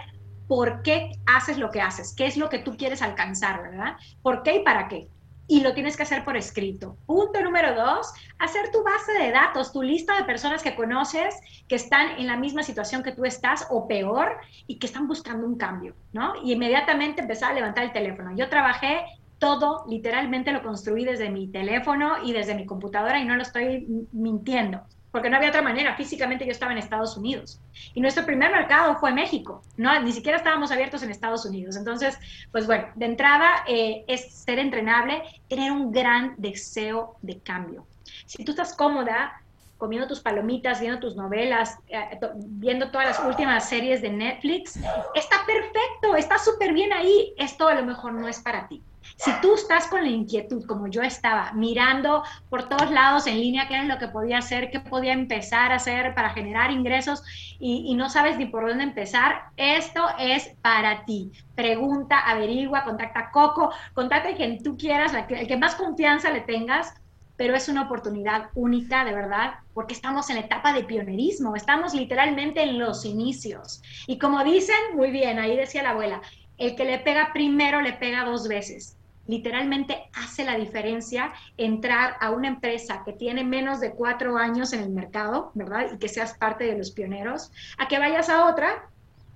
[0.49, 3.97] por qué haces lo que haces, qué es lo que tú quieres alcanzar, ¿verdad?
[4.23, 5.09] ¿Por qué y para qué?
[5.49, 6.97] Y lo tienes que hacer por escrito.
[7.07, 11.35] Punto número dos, hacer tu base de datos, tu lista de personas que conoces
[11.67, 15.47] que están en la misma situación que tú estás o peor y que están buscando
[15.47, 16.35] un cambio, ¿no?
[16.45, 18.37] Y inmediatamente empezar a levantar el teléfono.
[18.37, 19.01] Yo trabajé
[19.39, 23.87] todo, literalmente lo construí desde mi teléfono y desde mi computadora y no lo estoy
[24.13, 24.83] mintiendo
[25.19, 25.97] porque no había otra manera.
[25.97, 27.61] Físicamente yo estaba en Estados Unidos.
[27.93, 30.01] Y nuestro primer mercado fue México, ¿no?
[30.01, 31.75] Ni siquiera estábamos abiertos en Estados Unidos.
[31.75, 32.17] Entonces,
[32.53, 37.85] pues bueno, de entrada eh, es ser entrenable, tener un gran deseo de cambio.
[38.27, 39.43] Si tú estás cómoda
[39.77, 44.77] comiendo tus palomitas, viendo tus novelas, eh, viendo todas las últimas series de Netflix,
[45.17, 47.35] está perfecto, está súper bien ahí.
[47.39, 48.85] Esto a lo mejor no es para ti.
[49.19, 53.67] Si tú estás con la inquietud, como yo estaba, mirando por todos lados en línea
[53.67, 57.25] qué es lo que podía hacer, qué podía empezar a hacer para generar ingresos
[57.59, 61.33] y, no sabes ni por dónde empezar, esto es para ti.
[61.57, 66.43] Pregunta, averigua, contacta a Coco, contacta a quien tú quieras, el que más confianza le
[66.43, 66.95] tengas,
[67.37, 71.93] pero es una oportunidad única, de verdad, porque estamos en la etapa de pionerismo, estamos
[71.93, 73.83] literalmente en los inicios.
[74.07, 76.23] Y como dicen, muy bien, ahí decía la abuela,
[76.57, 78.98] el que le pega primero le pega dos veces
[79.29, 84.81] literalmente hace la diferencia entrar a una empresa que tiene menos de cuatro años en
[84.81, 85.93] el mercado, ¿verdad?
[85.95, 88.89] Y que seas parte de los pioneros, a que vayas a otra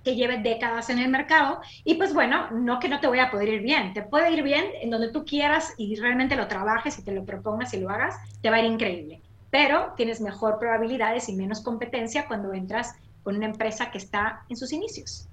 [0.03, 3.31] que lleve décadas en el mercado y pues bueno, no que no te voy a
[3.31, 6.99] poder ir bien, te puede ir bien en donde tú quieras y realmente lo trabajes
[6.99, 10.59] y te lo propongas y lo hagas, te va a ir increíble, pero tienes mejor
[10.59, 15.29] probabilidades y menos competencia cuando entras con una empresa que está en sus inicios.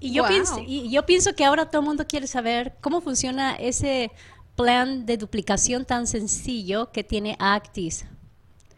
[0.00, 3.54] Y yo, pienso, y yo pienso que ahora todo el mundo quiere saber cómo funciona
[3.54, 4.10] ese
[4.56, 8.06] plan de duplicación tan sencillo que tiene Actis.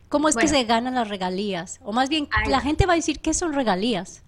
[0.08, 1.80] ¿Cómo es que se ganan las regalías?
[1.82, 4.22] O más bien, la gente va a decir, ¿qué son regalías?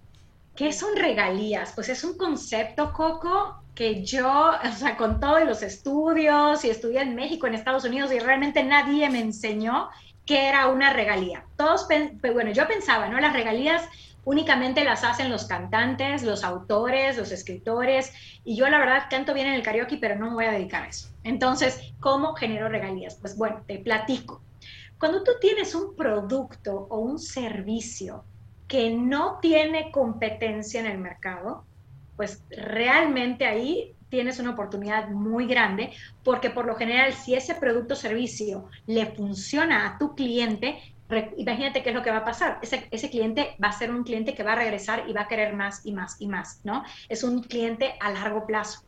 [0.57, 1.73] ¿Qué son regalías?
[1.75, 7.03] Pues es un concepto, Coco, que yo, o sea, con todos los estudios y estudié
[7.03, 9.91] en México, en Estados Unidos, y realmente nadie me enseñó
[10.25, 11.45] qué era una regalía.
[11.57, 11.87] Todos,
[12.33, 13.21] bueno, yo pensaba, ¿no?
[13.21, 13.83] Las regalías
[14.25, 18.13] únicamente las hacen los cantantes, los autores, los escritores,
[18.45, 20.85] y yo la verdad canto bien en el karaoke, pero no me voy a dedicar
[20.85, 21.09] a eso.
[21.23, 23.17] Entonces, ¿cómo genero regalías?
[23.21, 24.43] Pues bueno, te platico.
[24.99, 28.25] Cuando tú tienes un producto o un servicio
[28.69, 31.65] que no tiene competencia en el mercado,
[32.17, 35.91] pues realmente ahí tienes una oportunidad muy grande,
[36.23, 40.94] porque por lo general, si ese producto o servicio le funciona a tu cliente,
[41.37, 42.59] imagínate qué es lo que va a pasar.
[42.63, 45.29] Ese, ese, cliente va a ser un cliente que va a regresar y va a
[45.29, 46.83] querer más y más y más, ¿no?
[47.09, 48.85] Es un cliente a largo plazo.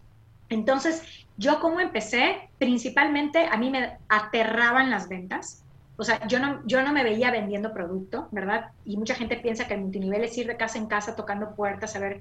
[0.49, 5.63] Entonces, yo como empecé, principalmente a mí me aterraban las ventas.
[5.99, 8.71] O sea, yo no, yo no me veía vendiendo producto, ¿verdad?
[8.85, 11.97] Y mucha gente piensa que el multinivel es ir de casa en casa tocando puertas,
[11.97, 12.21] a ver,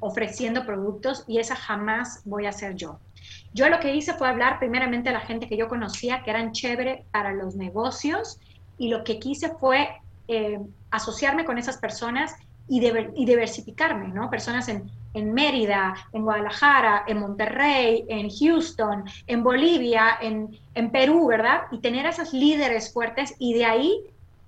[0.00, 2.98] ofreciendo productos, y esa jamás voy a ser yo.
[3.54, 6.50] Yo lo que hice fue hablar primeramente a la gente que yo conocía, que eran
[6.50, 8.40] chévere para los negocios,
[8.78, 9.88] y lo que quise fue
[10.28, 10.58] eh,
[10.90, 12.34] asociarme con esas personas
[12.68, 14.30] y, y diversificarme, ¿no?
[14.30, 21.26] Personas en, en, Mérida, en Guadalajara, en Monterrey, en Houston, en Bolivia, en, en Perú,
[21.26, 21.62] ¿verdad?
[21.70, 24.00] Y tener a esas líderes fuertes y de ahí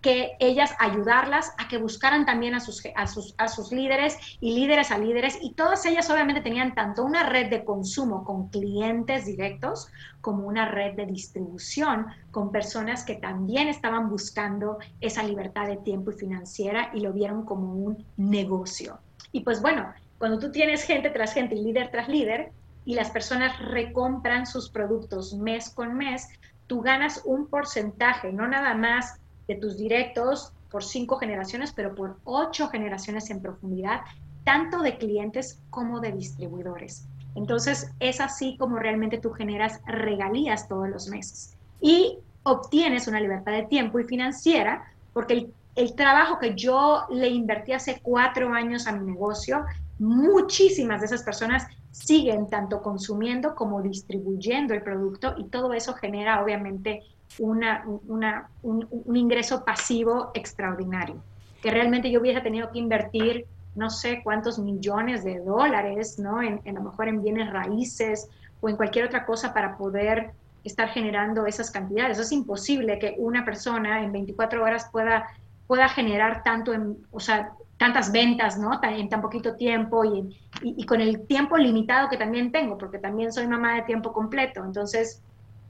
[0.05, 4.55] que ellas ayudarlas a que buscaran también a sus, a sus, a sus líderes y
[4.55, 5.39] líderes a líderes.
[5.41, 9.89] Y todas ellas obviamente tenían tanto una red de consumo con clientes directos
[10.21, 16.11] como una red de distribución con personas que también estaban buscando esa libertad de tiempo
[16.11, 18.99] y financiera y lo vieron como un negocio.
[19.33, 22.53] Y pues bueno, cuando tú tienes gente tras gente y líder tras líder
[22.85, 26.29] y las personas recompran sus productos mes con mes,
[26.67, 29.19] tú ganas un porcentaje, no nada más
[29.49, 34.01] de tus directos por cinco generaciones, pero por ocho generaciones en profundidad,
[34.45, 37.07] tanto de clientes como de distribuidores.
[37.35, 43.53] Entonces, es así como realmente tú generas regalías todos los meses y obtienes una libertad
[43.53, 48.87] de tiempo y financiera, porque el, el trabajo que yo le invertí hace cuatro años
[48.87, 49.65] a mi negocio,
[49.99, 56.43] muchísimas de esas personas siguen tanto consumiendo como distribuyendo el producto y todo eso genera
[56.43, 57.03] obviamente
[57.39, 61.16] un, ingreso pasivo extraordinario,
[61.62, 66.41] que realmente yo hubiera tenido que invertir no sé cuántos millones de dólares, ¿no?
[66.43, 68.28] En, lo mejor en bienes raíces
[68.61, 70.32] o en cualquier otra cosa para poder
[70.62, 72.18] estar generando esas cantidades.
[72.18, 75.26] Es imposible que una persona en 24 horas pueda,
[75.66, 78.80] pueda generar tanto, en, o sea, tantas ventas, ¿no?
[78.82, 83.47] En tan poquito tiempo y, con el tiempo limitado que también tengo, porque también soy
[83.47, 84.64] mamá de tiempo completo.
[84.64, 85.22] Entonces,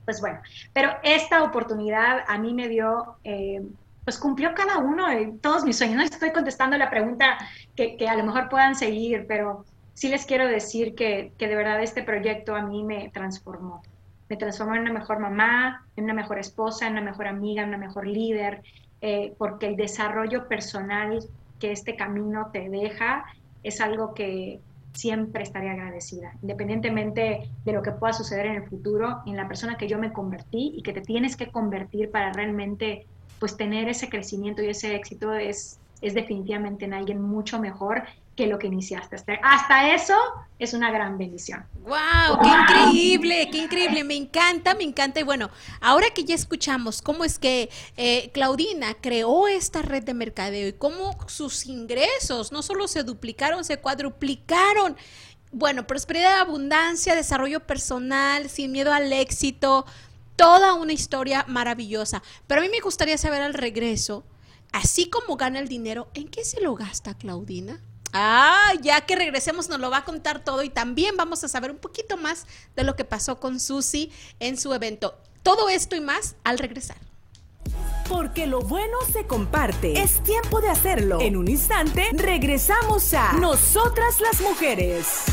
[0.04, 0.40] pues bueno,
[0.72, 3.62] pero esta oportunidad a mí me dio, eh,
[4.04, 5.96] pues cumplió cada uno de todos mis sueños.
[5.96, 7.38] No estoy contestando la pregunta
[7.74, 12.02] que, a lo mejor puedan seguir, pero sí les quiero decir que, de verdad este
[12.02, 13.82] proyecto a mí me transformó.
[14.28, 17.68] Me transformó en una mejor mamá, en una mejor esposa, en una mejor amiga, en
[17.68, 18.62] una mejor líder,
[19.00, 21.18] eh, porque el desarrollo personal
[21.58, 23.24] que este camino te deja
[23.62, 24.60] es algo que,
[24.94, 29.76] siempre estaré agradecida, independientemente de lo que pueda suceder en el futuro, en la persona
[29.76, 33.06] que yo me convertí y que te tienes que convertir para realmente
[33.40, 38.04] pues tener ese crecimiento y ese éxito es, es definitivamente en alguien mucho mejor
[38.36, 39.16] que lo que iniciaste.
[39.42, 40.14] Hasta, eso
[40.58, 41.64] es una gran bendición.
[41.82, 42.40] ¡Wow!
[42.42, 43.48] ¡Qué increíble!
[43.50, 44.04] ¡Qué increíble!
[44.04, 45.20] Me encanta, me encanta.
[45.20, 50.14] Y bueno, ahora que ya escuchamos cómo es que eh, Claudina creó esta red de
[50.14, 54.96] mercadeo y cómo sus ingresos no solo se duplicaron, se cuadruplicaron.
[55.52, 59.86] Bueno, prosperidad, abundancia, desarrollo personal, sin miedo al éxito,
[60.34, 62.22] toda una historia maravillosa.
[62.48, 64.24] Pero a mí me gustaría saber al regreso,
[64.72, 67.80] así como gana el dinero, ¿en qué se lo gasta Claudina?
[68.16, 71.72] Ah, ya que regresemos nos lo va a contar todo y también vamos a saber
[71.72, 72.46] un poquito más
[72.76, 75.18] de lo que pasó con Susi en su evento.
[75.42, 76.96] Todo esto y más al regresar.
[78.08, 80.00] Porque lo bueno se comparte.
[80.00, 81.20] Es tiempo de hacerlo.
[81.20, 85.24] En un instante regresamos a Nosotras las Mujeres.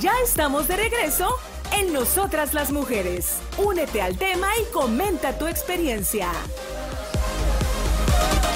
[0.00, 1.28] Ya estamos de regreso
[1.72, 3.36] en Nosotras las Mujeres.
[3.58, 6.32] Únete al tema y comenta tu experiencia.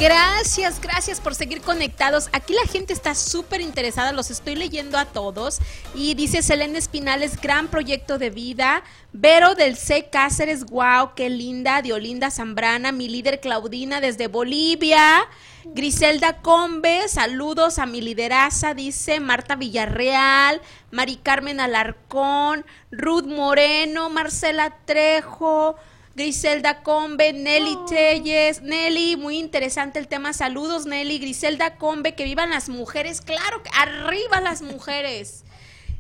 [0.01, 2.29] Gracias, gracias por seguir conectados.
[2.33, 5.59] Aquí la gente está súper interesada, los estoy leyendo a todos.
[5.93, 8.85] Y dice Selena Espinales, gran proyecto de vida.
[9.13, 10.09] Vero del C.
[10.09, 11.83] Cáceres, wow, qué linda.
[11.83, 15.27] Diolinda Zambrana, mi líder Claudina desde Bolivia.
[15.65, 24.77] Griselda Combe, saludos a mi lideraza, dice Marta Villarreal, Mari Carmen Alarcón, Ruth Moreno, Marcela
[24.85, 25.77] Trejo.
[26.19, 27.85] Griselda Combe, Nelly oh.
[27.85, 28.61] Telles.
[28.61, 30.33] Nelly, muy interesante el tema.
[30.33, 31.21] Saludos, Nelly.
[31.21, 33.21] Griselda Combe, que vivan las mujeres.
[33.21, 35.45] Claro, que arriba las mujeres.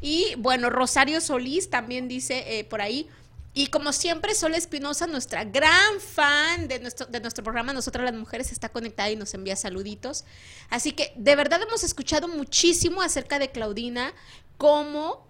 [0.01, 3.09] Y bueno, Rosario Solís también dice eh, por ahí.
[3.55, 8.14] Y como siempre, Sol Espinosa, nuestra gran fan de nuestro, de nuestro programa, Nosotras las
[8.14, 10.25] Mujeres, está conectada y nos envía saluditos.
[10.69, 14.12] Así que de verdad hemos escuchado muchísimo acerca de Claudina,
[14.57, 15.29] cómo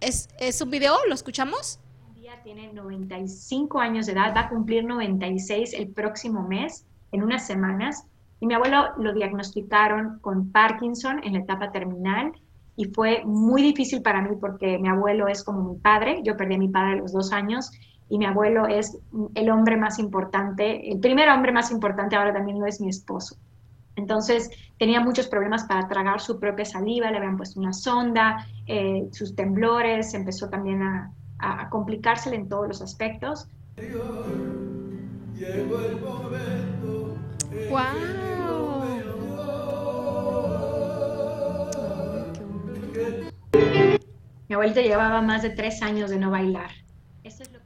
[0.00, 1.80] es, es un video, ¿lo escuchamos?
[2.46, 8.06] Tiene 95 años de edad, va a cumplir 96 el próximo mes, en unas semanas.
[8.38, 12.30] Y mi abuelo lo diagnosticaron con Parkinson en la etapa terminal
[12.76, 16.54] y fue muy difícil para mí porque mi abuelo es como mi padre, yo perdí
[16.54, 17.72] a mi padre a los dos años
[18.08, 18.96] y mi abuelo es
[19.34, 23.34] el hombre más importante, el primer hombre más importante ahora también lo es mi esposo.
[23.96, 29.08] Entonces tenía muchos problemas para tragar su propia saliva, le habían puesto una sonda, eh,
[29.10, 33.48] sus temblores, empezó también a, a, complicársele en todos los aspectos.
[44.48, 46.70] Mi abuelita llevaba más de tres años de no bailar.
[47.24, 47.58] Eso es lo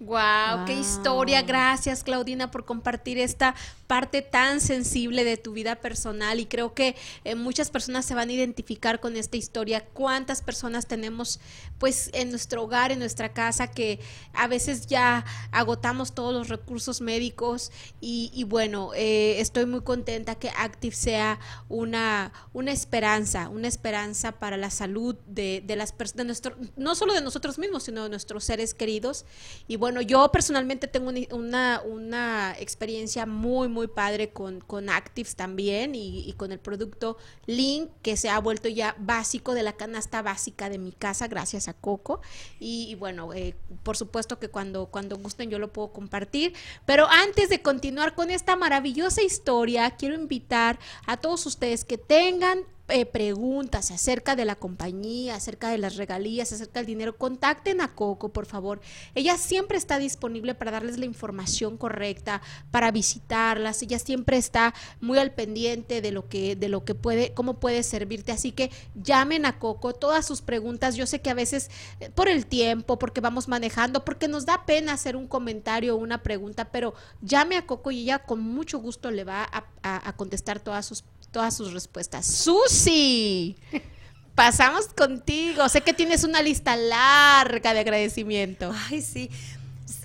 [0.00, 1.40] Wow, qué historia.
[1.42, 3.54] Gracias, Claudina, por compartir esta
[3.86, 8.28] parte tan sensible de tu vida personal y creo que eh, muchas personas se van
[8.28, 9.84] a identificar con esta historia.
[9.84, 11.40] ¿Cuántas personas tenemos
[11.78, 14.00] pues en nuestro hogar, en nuestra casa que
[14.32, 20.50] a veces ya agotamos todos los recursos médicos y, bueno, eh, estoy muy contenta que
[20.50, 26.42] Active sea una, una esperanza, una esperanza para la salud de, de las personas,
[26.76, 29.24] no solo de nosotros mismos, sino de nuestros seres queridos.
[29.68, 35.94] Y bueno, yo personalmente tengo una, una experiencia muy, muy padre con, con Actives también
[35.94, 40.70] y, con el producto Link, que se ha vuelto ya básico de la canasta básica
[40.70, 42.22] de mi casa, gracias a Coco.
[42.58, 46.54] Y, bueno, eh, por supuesto que cuando, cuando gusten yo lo puedo compartir.
[46.86, 52.60] Pero antes de continuar con esta maravillosa historia, quiero invitar a todos ustedes que tengan
[52.88, 57.94] eh, preguntas acerca de la compañía, acerca de las regalías, acerca del dinero, contacten a
[57.94, 58.80] Coco, por favor.
[59.14, 63.82] Ella siempre está disponible para darles la información correcta, para visitarlas.
[63.82, 67.82] Ella siempre está muy al pendiente de lo que, de lo que puede, cómo puede
[67.82, 68.32] servirte.
[68.32, 70.94] Así que llamen a Coco todas sus preguntas.
[70.94, 71.70] Yo sé que a veces
[72.00, 75.98] eh, por el tiempo, porque vamos manejando, porque nos da pena hacer un comentario o
[75.98, 80.16] una pregunta, pero llame a Coco y ella con mucho gusto le va a, a
[80.16, 81.02] contestar todas sus
[81.34, 82.24] todas sus respuestas.
[82.24, 83.56] Susi,
[84.36, 85.68] pasamos contigo.
[85.68, 88.72] Sé que tienes una lista larga de agradecimiento.
[88.88, 89.28] Ay, sí.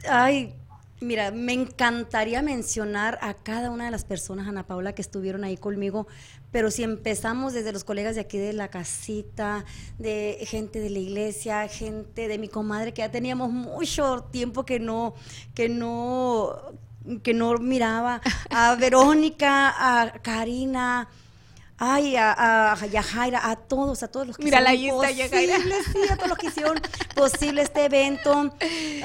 [0.09, 0.55] Ay,
[1.01, 5.55] mira, me encantaría mencionar a cada una de las personas, Ana Paula, que estuvieron ahí
[5.55, 6.07] conmigo,
[6.51, 9.65] pero si empezamos desde los colegas de aquí de la casita,
[9.99, 14.79] de gente de la iglesia, gente de mi comadre, que ya teníamos mucho tiempo que
[14.79, 15.13] no,
[15.53, 16.73] que no,
[17.23, 21.07] que no miraba, a Verónica, a Karina,
[21.81, 25.55] Ay, a, a Yajaira, a todos, a todos los que Mira la hicieron Yajaira.
[25.93, 26.77] Sí, a todos los que hicieron
[27.15, 28.53] posible este evento.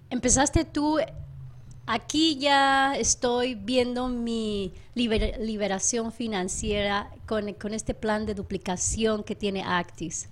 [0.10, 0.98] empezaste tú
[1.86, 10.30] Aquí ya estoy viendo mi liberación financiera con, este plan de duplicación que tiene Actis.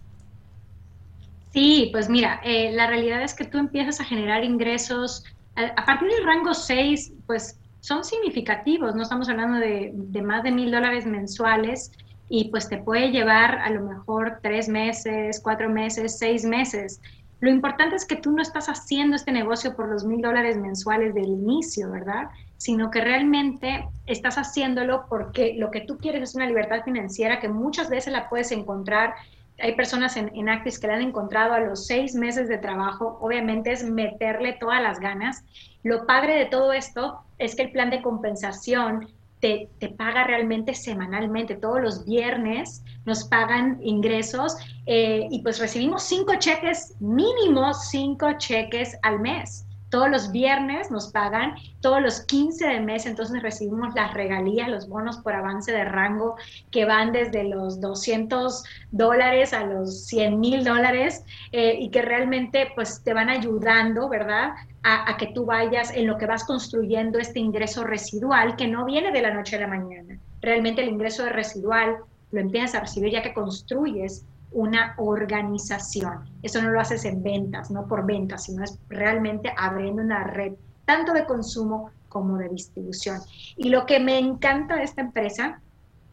[1.52, 5.26] Sí, pues mira, eh, la realidad es que tú empiezas a generar ingresos
[5.56, 10.52] a, partir del rango 6, pues son significativos, no estamos hablando de, de más de
[10.52, 11.92] mil dólares mensuales
[12.30, 17.02] y pues te puede llevar a lo mejor tres meses, cuatro meses, seis meses.
[17.42, 21.16] Lo importante es que tú no estás haciendo este negocio por los mil dólares mensuales
[21.16, 22.30] del inicio, ¿verdad?
[22.58, 27.50] Sino que realmente estás haciéndolo porque lo que tú quieres es una libertad financiera que
[27.50, 29.16] muchas veces la puedes encontrar.
[29.60, 33.18] Hay personas en, en Actis que la han encontrado a los seis meses de trabajo.
[33.22, 35.44] Obviamente es meterle todas las ganas.
[35.82, 39.08] Lo padre de todo esto es que el plan de compensación
[39.42, 41.56] te, paga realmente semanalmente.
[41.56, 48.98] Todos los viernes nos pagan ingresos eh, y pues recibimos cinco cheques, mínimo cinco cheques
[49.02, 49.66] al mes.
[49.90, 54.88] Todos los viernes nos pagan, todos los 15 de mes, entonces recibimos las regalías, los
[54.88, 56.38] bonos por avance de rango
[56.72, 62.72] que van desde los 200 dólares a los 100 mil dólares eh, y que realmente
[62.74, 64.52] pues te van ayudando, ¿verdad?
[64.84, 69.12] A, que tú vayas en lo que vas construyendo este ingreso residual que no viene
[69.12, 70.18] de la noche a la mañana.
[70.42, 71.98] Realmente el ingreso residual
[72.32, 76.30] lo empiezas a recibir ya que construyes una organización.
[76.42, 80.54] Eso no lo haces en ventas, no por ventas, sino es realmente abriendo una red
[80.86, 83.22] tanto de consumo como de distribución.
[83.56, 85.62] Y lo que me encanta de esta empresa,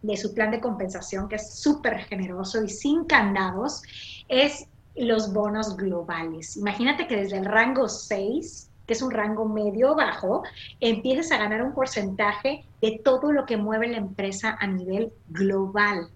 [0.02, 3.82] de su plan de compensación, que es súper generoso y sin candados,
[4.28, 4.68] es
[5.04, 6.56] los bonos globales.
[6.56, 10.42] Imagínate que desde el rango 6, que es un rango medio bajo,
[10.80, 16.08] empieces a ganar un porcentaje de todo lo que mueve la empresa a nivel global.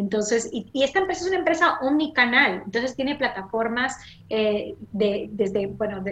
[0.00, 3.98] Entonces, y, esta empresa es una empresa omnicanal, entonces tiene plataformas
[4.30, 6.02] eh, de, desde, bueno,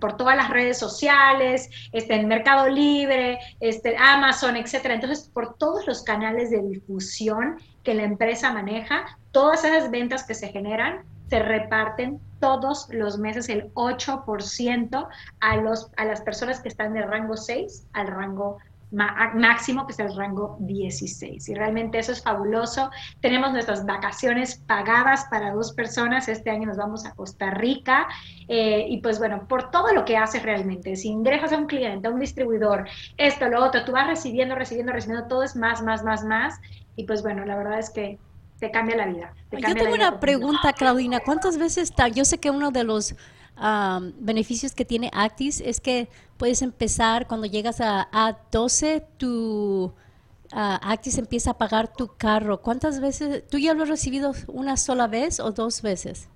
[0.00, 4.94] por todas las redes sociales, este, en Mercado Libre, este, Amazon, etcétera.
[4.94, 10.34] Entonces, por todos los canales de difusión que la empresa maneja, todas esas ventas que
[10.34, 15.08] se generan se reparten todos los meses el 8%
[15.40, 18.58] a, los, a las personas que están del rango 6 al rango
[18.90, 21.48] máximo, que es el rango 16.
[21.48, 22.90] Y realmente eso es fabuloso.
[23.20, 26.28] Tenemos nuestras vacaciones pagadas para dos personas.
[26.28, 28.06] Este año nos vamos a Costa Rica.
[28.48, 32.06] Eh, y pues bueno, por todo lo que haces realmente, si ingresas a un cliente,
[32.06, 36.04] a un distribuidor, esto, lo otro, tú vas recibiendo, recibiendo, recibiendo, todo es más, más,
[36.04, 36.60] más, más.
[36.94, 38.18] Y pues bueno, la verdad es que
[38.58, 39.34] te cambia la vida.
[39.52, 41.20] Yo tengo una pregunta, Claudina.
[41.20, 42.08] ¿Cuántas veces está?
[42.08, 43.14] Yo sé que uno de los
[44.18, 49.92] beneficios que tiene Actis es que puedes empezar cuando llegas a A12, tu
[50.52, 52.60] Actis empieza a pagar tu carro.
[52.60, 53.46] ¿Cuántas veces?
[53.48, 56.28] ¿Tú ya lo has recibido una sola vez o dos veces?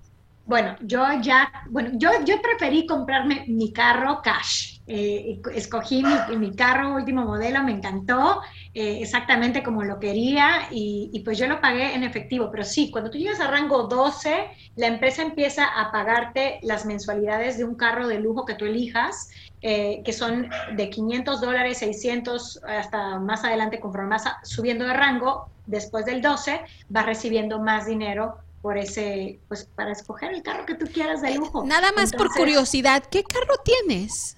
[0.45, 4.79] Bueno, yo ya, bueno, yo, yo preferí comprarme mi carro cash.
[4.93, 8.41] Eh, escogí mi, mi, carro último modelo, me encantó,
[8.73, 12.49] eh, exactamente como lo quería y, pues yo lo pagué en efectivo.
[12.51, 17.57] Pero sí, cuando tú llegas a rango 12, la empresa empieza a pagarte las mensualidades
[17.57, 19.29] de un carro de lujo que tú elijas,
[19.61, 25.47] eh, que son de 500 dólares, 600, hasta más adelante, conforme más subiendo de rango,
[25.67, 30.75] después del 12, vas recibiendo más dinero por ese, pues para escoger el carro que
[30.75, 31.63] tú quieras de lujo.
[31.65, 34.35] Nada más por curiosidad, ¿qué carro tienes?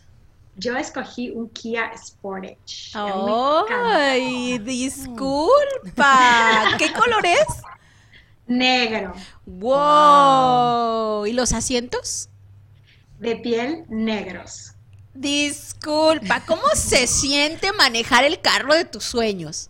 [0.56, 2.92] Yo escogí un Kia Sportage.
[2.94, 5.58] ¡Ay, disculpa!
[6.78, 7.48] ¿Qué color es?
[8.46, 9.14] Negro.
[9.46, 11.26] Wow.
[11.26, 12.30] ¿Y los asientos?
[13.20, 14.74] De piel negros.
[15.14, 19.70] Disculpa, ¿cómo se siente manejar el carro de tus sueños?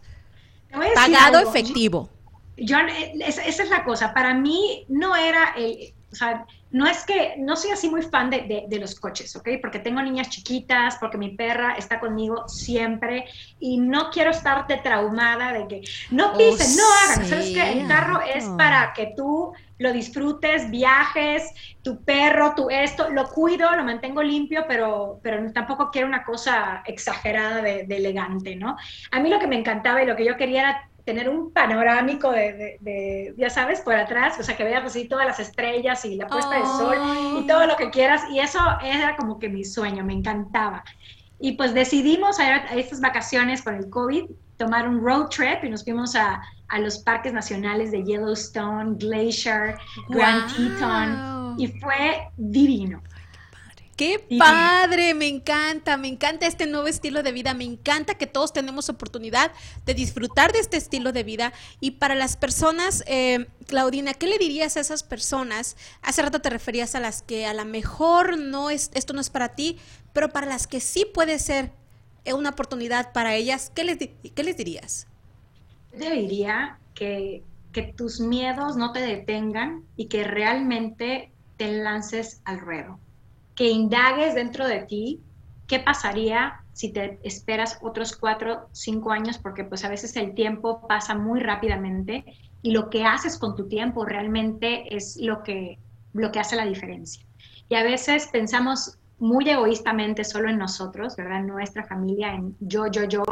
[0.96, 2.10] Pagado efectivo.
[2.58, 2.78] Yo,
[3.20, 4.14] esa, esa, es la cosa.
[4.14, 8.32] Para mí no era el, o sea, no es que, no soy así muy fan
[8.32, 9.48] de, de, los coches, ¿ok?
[9.62, 13.26] Porque tengo niñas chiquitas, porque mi perra está conmigo siempre
[13.60, 17.30] y no quiero estarte traumada de que no oh, pisen, no hagan.
[17.30, 21.44] ¿Sabes que El carro es para que tú lo disfrutes, viajes,
[21.84, 26.82] tu perro, tu esto, lo cuido, lo mantengo limpio, pero, pero tampoco quiero una cosa
[26.88, 28.78] exagerada de, de elegante, ¿no?
[29.12, 32.32] A mí lo que me encantaba y lo que yo quería era tener un panorámico
[32.32, 36.28] de, ya sabes, por atrás, o sea, que veas así todas las estrellas y la
[36.28, 36.98] puesta de sol
[37.40, 38.24] y todo lo que quieras.
[38.32, 40.84] Y eso era como que mi sueño, me encantaba.
[41.40, 44.26] Y pues decidimos a, estas vacaciones con el COVID
[44.58, 49.76] tomar un road trip y nos fuimos a, a los parques nacionales de Yellowstone, Glacier,
[50.10, 53.02] Grand Teton y fue divino.
[53.96, 58.52] Qué padre, me encanta, me encanta este nuevo estilo de vida, me encanta que todos
[58.52, 59.52] tenemos oportunidad
[59.86, 61.54] de disfrutar de este estilo de vida.
[61.80, 65.78] Y para las personas, eh, Claudina, ¿qué le dirías a esas personas?
[66.02, 69.30] Hace rato te referías a las que a lo mejor no es, esto no es
[69.30, 69.78] para ti,
[70.12, 71.72] pero para las que sí puede ser
[72.26, 75.06] eh, una oportunidad para ellas, ¿qué les, qué les dirías?
[75.96, 82.60] Yo diría que, que tus miedos no te detengan y que realmente te lances al
[82.60, 83.00] ruedo
[83.56, 85.22] que indagues dentro de ti
[85.68, 90.88] qué pasaría si te esperas otros cuatro, cinco años, porque pues a veces el tiempo
[90.88, 92.26] pasa muy rápidamente
[92.62, 95.78] y lo que haces con tu tiempo realmente es lo que,
[96.14, 97.26] lo que hace la diferencia.
[97.70, 101.42] Y a veces pensamos muy egoístamente solo en nosotros, ¿verdad?
[101.42, 103.24] En nuestra familia, en yo, yo, yo,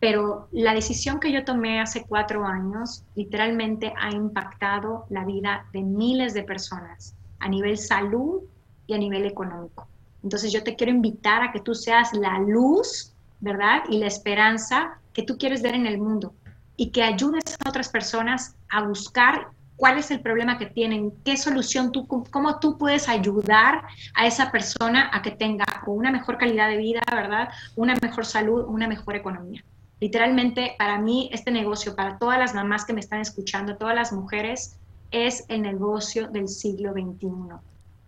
[0.00, 5.82] pero la decisión que yo tomé hace cuatro años literalmente ha impactado la vida de
[5.82, 8.42] miles de personas a nivel salud,
[8.88, 9.86] y a nivel económico.
[10.24, 13.82] Entonces yo te quiero invitar a que tú seas la luz, ¿verdad?
[13.88, 16.34] Y la esperanza que tú quieres ver en el mundo
[16.76, 21.36] y que ayudes a otras personas a buscar cuál es el problema que tienen, qué
[21.36, 23.82] solución tú, cómo tú puedes ayudar
[24.14, 27.48] a esa persona a que tenga una mejor calidad de vida, ¿verdad?
[27.76, 29.64] Una mejor salud, una mejor economía.
[30.00, 34.12] Literalmente, para mí, este negocio, para todas las mamás que me están escuchando, todas las
[34.12, 34.76] mujeres,
[35.10, 37.28] es el negocio del siglo XXI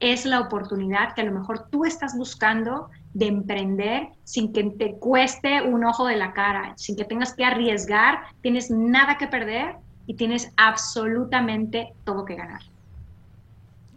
[0.01, 4.95] es la oportunidad que a lo mejor tú estás buscando de emprender sin que te
[4.95, 9.77] cueste un ojo de la cara, sin que tengas que arriesgar, tienes nada que perder
[10.07, 12.63] y tienes absolutamente todo que ganar.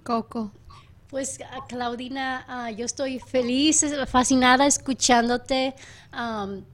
[0.03, 0.51] Coco.
[1.07, 5.75] Pues ah, Claudina, ah, yo estoy feliz, fascinada escuchándote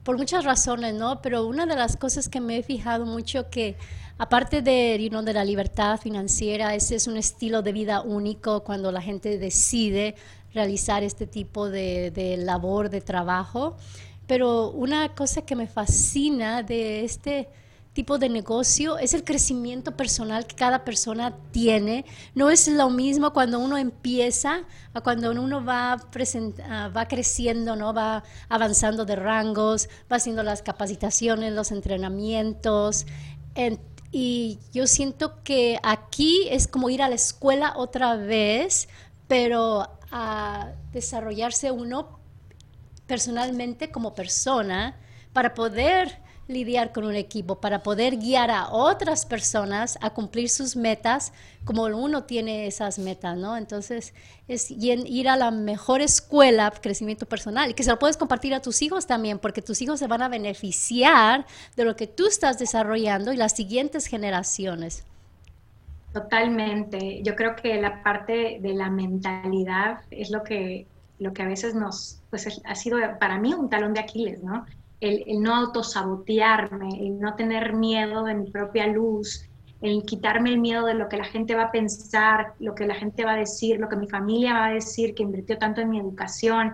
[0.02, 1.20] por muchas razones, ¿no?
[1.20, 3.76] Pero una de las cosas que me he fijado mucho que
[4.20, 9.00] aparte de, de la libertad financiera, ese es un estilo de vida único cuando la
[9.00, 10.14] gente decide
[10.52, 13.78] realizar este tipo de, de labor, de trabajo.
[14.26, 17.48] Pero una cosa que me fascina de este
[17.94, 22.04] tipo de negocio es el crecimiento personal que cada persona tiene.
[22.34, 27.94] No es lo mismo cuando uno empieza a cuando uno va, ah, va creciendo, ¿no?
[27.94, 33.06] va avanzando de rangos, va haciendo las capacitaciones, los entrenamientos.
[34.12, 38.88] Y yo siento que aquí es como ir a la escuela otra vez,
[39.28, 42.18] pero a desarrollarse uno
[43.06, 44.98] personalmente como persona
[45.32, 46.18] para poder
[46.50, 51.32] lidiar con un equipo, para poder guiar a otras personas a cumplir sus metas
[51.64, 53.56] como uno tiene esas metas, ¿no?
[53.56, 54.14] Entonces,
[54.48, 58.60] es ir a la mejor escuela, crecimiento personal, y que se lo puedes compartir a
[58.60, 61.46] tus hijos también, porque tus hijos se van a beneficiar
[61.76, 65.04] de lo que tú estás desarrollando y las siguientes generaciones.
[66.12, 67.22] Totalmente.
[67.22, 70.86] Yo creo que la parte de la mentalidad es lo que,
[71.18, 74.66] lo que a veces nos, pues ha sido para mí un talón de Aquiles, ¿no?
[75.00, 79.48] El, no autosabotearme, el no tener miedo de mi propia luz,
[79.80, 82.94] el quitarme el miedo de lo que la gente va a pensar, lo que la
[82.94, 85.90] gente va a decir, lo que mi familia va a decir, que invirtió tanto en
[85.90, 86.72] mi educación.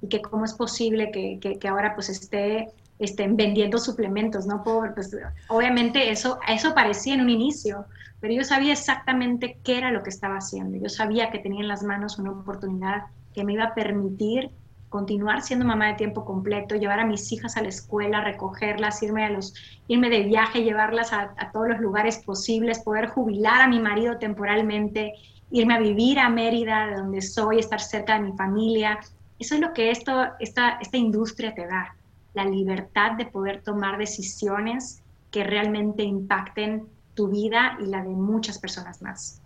[0.00, 2.68] y que cómo es posible que, que, ahora pues esté
[3.00, 4.62] estén vendiendo suplementos, ¿no?
[4.62, 5.16] Por, pues,
[5.48, 7.86] obviamente eso, eso parecía en un inicio,
[8.20, 10.78] pero yo sabía exactamente qué era lo que estaba haciendo.
[10.78, 13.04] Yo sabía que tenía en las manos una oportunidad
[13.34, 14.50] que me iba a permitir
[14.88, 19.24] continuar siendo mamá de tiempo completo, llevar a mis hijas a la escuela, recogerlas, irme,
[19.24, 19.54] a los,
[19.86, 25.12] irme de viaje, llevarlas a, todos los lugares posibles, poder jubilar a mi marido temporalmente,
[25.50, 28.98] irme a vivir a Mérida, de donde soy, estar cerca de mi familia.
[29.38, 31.94] Eso es lo que esto, esta, esta industria te da,
[32.34, 38.58] la libertad de poder tomar decisiones que realmente impacten tu vida y la de muchas
[38.58, 39.42] personas más.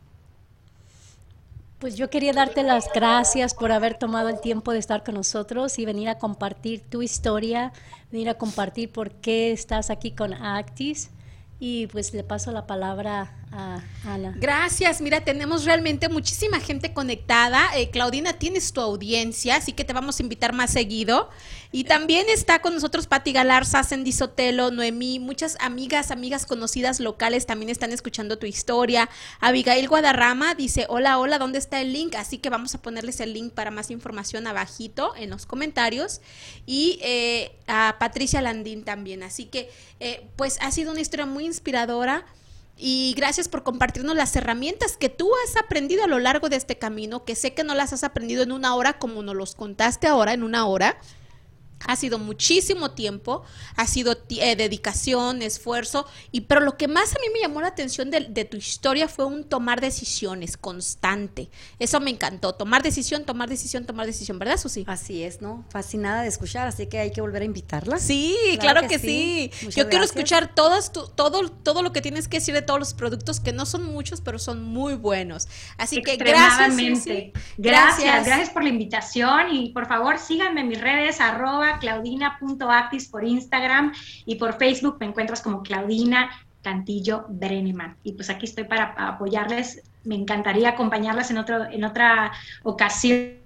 [1.82, 5.80] Pues yo quería darte las gracias por haber tomado el tiempo de estar con nosotros
[5.80, 7.72] y venir a compartir tu historia,
[8.12, 11.10] venir a compartir por qué estás aquí con Actis.
[11.58, 14.34] Y pues le paso la palabra Ana.
[14.36, 17.68] Gracias, mira, tenemos realmente muchísima gente conectada.
[17.76, 21.28] Eh, Claudina, tienes tu audiencia, así que te vamos a invitar más seguido.
[21.70, 27.46] Y también está con nosotros Pati Galarza, Sandy Sotelo, Noemí, muchas amigas, amigas conocidas locales
[27.46, 29.08] también están escuchando tu historia.
[29.40, 32.14] Abigail Guadarrama dice, hola, hola, ¿dónde está el link?
[32.14, 36.20] Así que vamos a ponerles el link para más información abajito en los comentarios.
[36.66, 39.22] Y eh, a Patricia Landín también.
[39.22, 42.26] Así que, eh, pues ha sido una historia muy inspiradora.
[42.84, 46.78] Y gracias por compartirnos las herramientas que tú has aprendido a lo largo de este
[46.78, 50.08] camino, que sé que no las has aprendido en una hora como nos los contaste
[50.08, 50.98] ahora, en una hora,
[51.86, 53.42] ha sido muchísimo tiempo,
[53.76, 57.68] ha sido eh, dedicación, esfuerzo, y pero lo que más a mí me llamó la
[57.68, 61.48] atención de, tu historia fue un tomar decisiones constante.
[61.78, 64.84] Eso me encantó, tomar decisión, tomar decisión, tomar decisión, ¿verdad, Susi?
[64.86, 65.64] Así es, ¿no?
[65.70, 67.98] Fascinada de escuchar, así que hay que volver a invitarla.
[67.98, 69.50] Sí, claro, que, sí.
[69.70, 73.40] Yo quiero escuchar todas todo, todo lo que tienes que decir de todos los productos,
[73.40, 75.48] que no son muchos, pero son muy buenos.
[75.78, 76.74] Así que gracias.
[76.74, 77.32] Susi.
[77.56, 83.24] Gracias, gracias por la invitación y por favor síganme en mis redes, arroba claudina.actis por
[83.24, 83.92] Instagram
[84.24, 86.30] y por Facebook me encuentras como Claudina
[86.62, 87.96] Cantillo Brenneman.
[88.02, 89.82] Y pues aquí estoy para apoyarles.
[90.04, 93.42] Me encantaría acompañarlas en, otro, en otra ocasión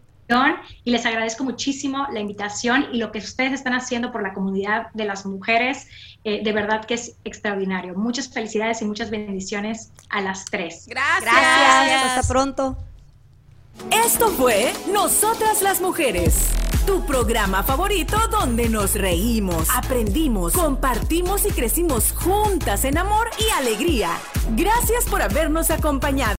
[0.85, 4.89] y les agradezco muchísimo la invitación y lo que ustedes están haciendo por la comunidad
[4.93, 5.89] de las mujeres.
[6.25, 7.95] Eh, de verdad que es extraordinario.
[7.95, 10.87] Muchas felicidades y muchas bendiciones a las tres.
[10.89, 11.23] Gracias.
[11.23, 12.05] Gracias.
[12.05, 12.77] Hasta pronto.
[13.91, 16.51] Esto fue Nosotras las Mujeres.
[16.87, 24.11] Tu programa favorito donde nos reímos, aprendimos, compartimos y crecimos juntas en amor y alegría.
[24.55, 26.35] Gracias por habernos acompañado.